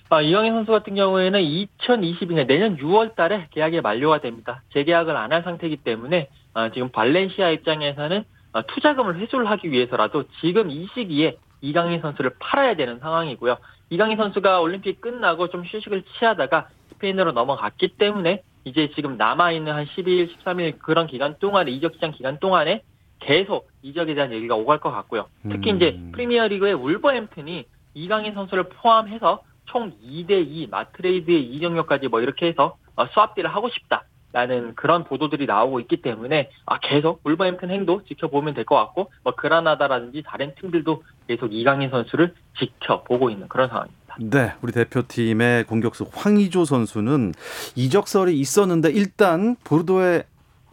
아, 0.09 0.21
이강인 0.21 0.53
선수 0.53 0.71
같은 0.71 0.95
경우에는 0.95 1.39
2022년 1.39 2.47
내년 2.47 2.77
6월 2.77 3.15
달에 3.15 3.47
계약이 3.51 3.81
만료가 3.81 4.21
됩니다. 4.21 4.63
재계약을 4.73 5.15
안할 5.15 5.43
상태이기 5.43 5.77
때문에 5.77 6.29
아, 6.55 6.71
지금 6.71 6.89
발렌시아 6.89 7.51
입장에서는 7.51 8.23
아, 8.51 8.63
투자금을 8.63 9.19
회수를 9.19 9.47
하기 9.51 9.71
위해서라도 9.71 10.23
지금 10.41 10.71
이 10.71 10.87
시기에 10.95 11.37
이강인 11.61 12.01
선수를 12.01 12.31
팔아야 12.39 12.75
되는 12.75 12.99
상황이고요. 12.99 13.57
이강인 13.89 14.17
선수가 14.17 14.61
올림픽 14.61 15.01
끝나고 15.01 15.49
좀 15.49 15.63
휴식을 15.63 16.03
취하다가 16.17 16.69
스페인으로 16.89 17.31
넘어갔기 17.31 17.95
때문에 17.97 18.43
이제 18.65 18.91
지금 18.95 19.17
남아있는 19.17 19.73
한 19.73 19.85
12일, 19.85 20.35
13일 20.35 20.79
그런 20.79 21.07
기간 21.07 21.35
동안에 21.39 21.71
이적 21.71 21.95
시장 21.95 22.11
기간 22.11 22.39
동안에 22.39 22.83
계속 23.19 23.69
이적에 23.81 24.13
대한 24.13 24.31
얘기가 24.31 24.55
오갈 24.55 24.79
것 24.79 24.91
같고요. 24.91 25.27
특히 25.49 25.71
음. 25.71 25.77
이제 25.77 25.99
프리미어리그의 26.13 26.73
울버햄튼이 26.73 27.65
이강인 27.93 28.33
선수를 28.33 28.63
포함해서 28.69 29.41
총 29.65 29.93
2대2 30.03 30.69
마트레이드의 30.69 31.43
이적료까지 31.43 32.07
뭐 32.07 32.21
이렇게 32.21 32.47
해서 32.47 32.77
어, 32.95 33.05
수합딜을 33.07 33.53
하고 33.53 33.69
싶다 33.69 34.03
라는 34.31 34.75
그런 34.75 35.03
보도들이 35.05 35.47
나오고 35.47 35.79
있기 35.81 36.01
때문에 36.03 36.51
아 36.67 36.79
계속 36.79 37.21
울버햄튼 37.23 37.71
행도 37.71 38.03
지켜보면 38.03 38.53
될 38.53 38.63
것 38.65 38.75
같고 38.75 39.11
뭐 39.23 39.33
그라나다라든지 39.35 40.23
다른 40.25 40.53
팀들도 40.59 41.01
계속 41.27 41.51
이강인 41.53 41.89
선수를 41.89 42.35
지켜보고 42.59 43.31
있는 43.31 43.47
그런 43.47 43.69
상황입니다. 43.69 44.15
네, 44.19 44.53
우리 44.61 44.71
대표팀의 44.71 45.63
공격수 45.63 46.05
황의조 46.13 46.65
선수는 46.65 47.33
이적설이 47.75 48.37
있었는데 48.39 48.91
일단 48.91 49.55
보르도에 49.63 50.23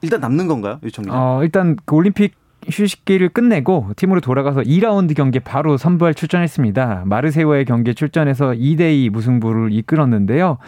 일단 0.02 0.20
남는 0.20 0.48
건가요, 0.48 0.78
유청 0.82 1.04
기자? 1.06 1.16
어, 1.16 1.42
일단 1.42 1.76
그 1.86 1.94
올림픽 1.94 2.34
휴식기를 2.68 3.28
끝내고 3.30 3.90
팀으로 3.96 4.20
돌아가서 4.20 4.60
2라운드 4.62 5.14
경기에 5.16 5.40
바로 5.40 5.76
선발 5.76 6.14
출전했습니다. 6.14 7.04
마르세유와의 7.06 7.64
경기에 7.64 7.94
출전해서 7.94 8.50
2대2 8.52 9.10
무승부를 9.10 9.72
이끌었는데요. 9.72 10.58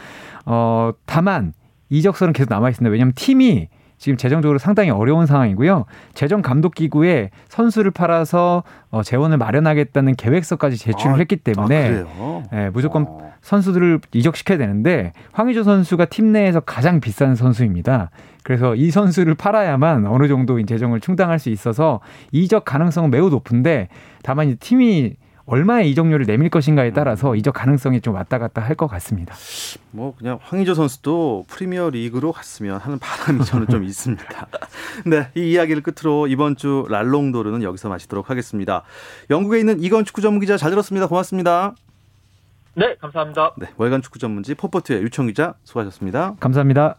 어, 0.46 0.92
다만 1.06 1.52
이적설은 1.90 2.32
계속 2.32 2.50
남아 2.50 2.70
있습니다. 2.70 2.90
왜냐하면 2.90 3.12
팀이 3.14 3.68
지금 3.98 4.16
재정적으로 4.16 4.58
상당히 4.58 4.90
어려운 4.90 5.26
상황이고요. 5.26 5.84
재정 6.14 6.40
감독 6.40 6.74
기구에 6.74 7.30
선수를 7.48 7.90
팔아서 7.90 8.62
어, 8.90 9.02
재원을 9.02 9.38
마련하겠다는 9.38 10.14
계획서까지 10.14 10.76
제출을 10.76 11.16
아, 11.16 11.18
했기 11.18 11.36
때문에 11.36 12.04
아? 12.06 12.42
예, 12.52 12.70
무조건 12.72 13.06
어. 13.08 13.32
선수들을 13.42 14.00
이적시켜야 14.12 14.58
되는데 14.58 15.12
황의조 15.32 15.64
선수가 15.64 16.06
팀 16.06 16.32
내에서 16.32 16.60
가장 16.60 17.00
비싼 17.00 17.34
선수입니다. 17.34 18.10
그래서 18.44 18.74
이 18.74 18.90
선수를 18.90 19.34
팔아야만 19.34 20.06
어느 20.06 20.28
정도 20.28 20.64
재정을 20.64 21.00
충당할 21.00 21.38
수 21.38 21.50
있어서 21.50 22.00
이적 22.32 22.64
가능성은 22.64 23.10
매우 23.10 23.28
높은데 23.30 23.88
다만 24.22 24.48
이 24.48 24.54
팀이 24.54 25.14
얼마의 25.48 25.90
이적료를 25.90 26.26
내밀 26.26 26.50
것인가에 26.50 26.92
따라서 26.92 27.34
이적 27.34 27.54
가능성이 27.54 28.00
좀 28.00 28.14
왔다 28.14 28.38
갔다 28.38 28.60
할 28.62 28.76
것 28.76 28.86
같습니다. 28.86 29.34
뭐 29.90 30.14
그냥 30.16 30.38
황의조 30.42 30.74
선수도 30.74 31.44
프리미어 31.48 31.90
리그로 31.90 32.32
갔으면 32.32 32.78
하는 32.78 32.98
바람이 32.98 33.44
저는 33.44 33.66
좀 33.68 33.82
있습니다. 33.82 34.46
네, 35.06 35.30
이 35.34 35.50
이야기를 35.52 35.82
끝으로 35.82 36.26
이번 36.28 36.54
주 36.54 36.84
랄롱도르는 36.88 37.62
여기서 37.62 37.88
마치도록 37.88 38.30
하겠습니다. 38.30 38.82
영국에 39.30 39.58
있는 39.58 39.82
이건 39.82 40.04
축구 40.04 40.20
전문 40.20 40.40
기자 40.40 40.56
잘 40.56 40.70
들었습니다. 40.70 41.06
고맙습니다. 41.08 41.74
네, 42.74 42.94
감사합니다. 43.00 43.54
네, 43.58 43.68
월간 43.76 44.02
축구 44.02 44.18
전문지 44.18 44.54
포포트의 44.54 45.02
유청 45.02 45.26
기자 45.26 45.54
수고하셨습니다. 45.64 46.36
감사합니다. 46.38 46.96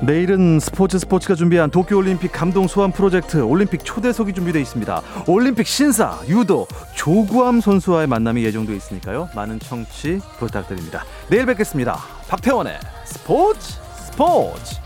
내일은 0.00 0.60
스포츠 0.60 0.98
스포츠가 0.98 1.34
준비한 1.34 1.70
도쿄올림픽 1.70 2.30
감동 2.30 2.68
소환 2.68 2.92
프로젝트 2.92 3.38
올림픽 3.38 3.84
초대석이 3.84 4.32
준비되어 4.32 4.62
있습니다. 4.62 5.02
올림픽 5.26 5.66
신사 5.66 6.18
유도 6.28 6.66
조구암 6.94 7.60
선수와의 7.60 8.06
만남이 8.06 8.44
예정되어 8.44 8.76
있으니까요. 8.76 9.28
많은 9.34 9.58
청취 9.58 10.20
부탁드립니다. 10.38 11.04
내일 11.28 11.46
뵙겠습니다. 11.46 11.98
박태원의 12.28 12.78
스포츠 13.04 13.78
스포츠. 13.96 14.76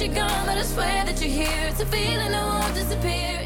You're 0.00 0.14
gone, 0.14 0.46
but 0.46 0.56
I 0.56 0.62
swear 0.62 1.04
that 1.06 1.20
you're 1.20 1.30
here. 1.30 1.66
It's 1.68 1.80
a 1.80 1.86
feeling 1.86 2.30
that 2.30 2.62
won't 2.62 2.74
disappear. 2.74 3.37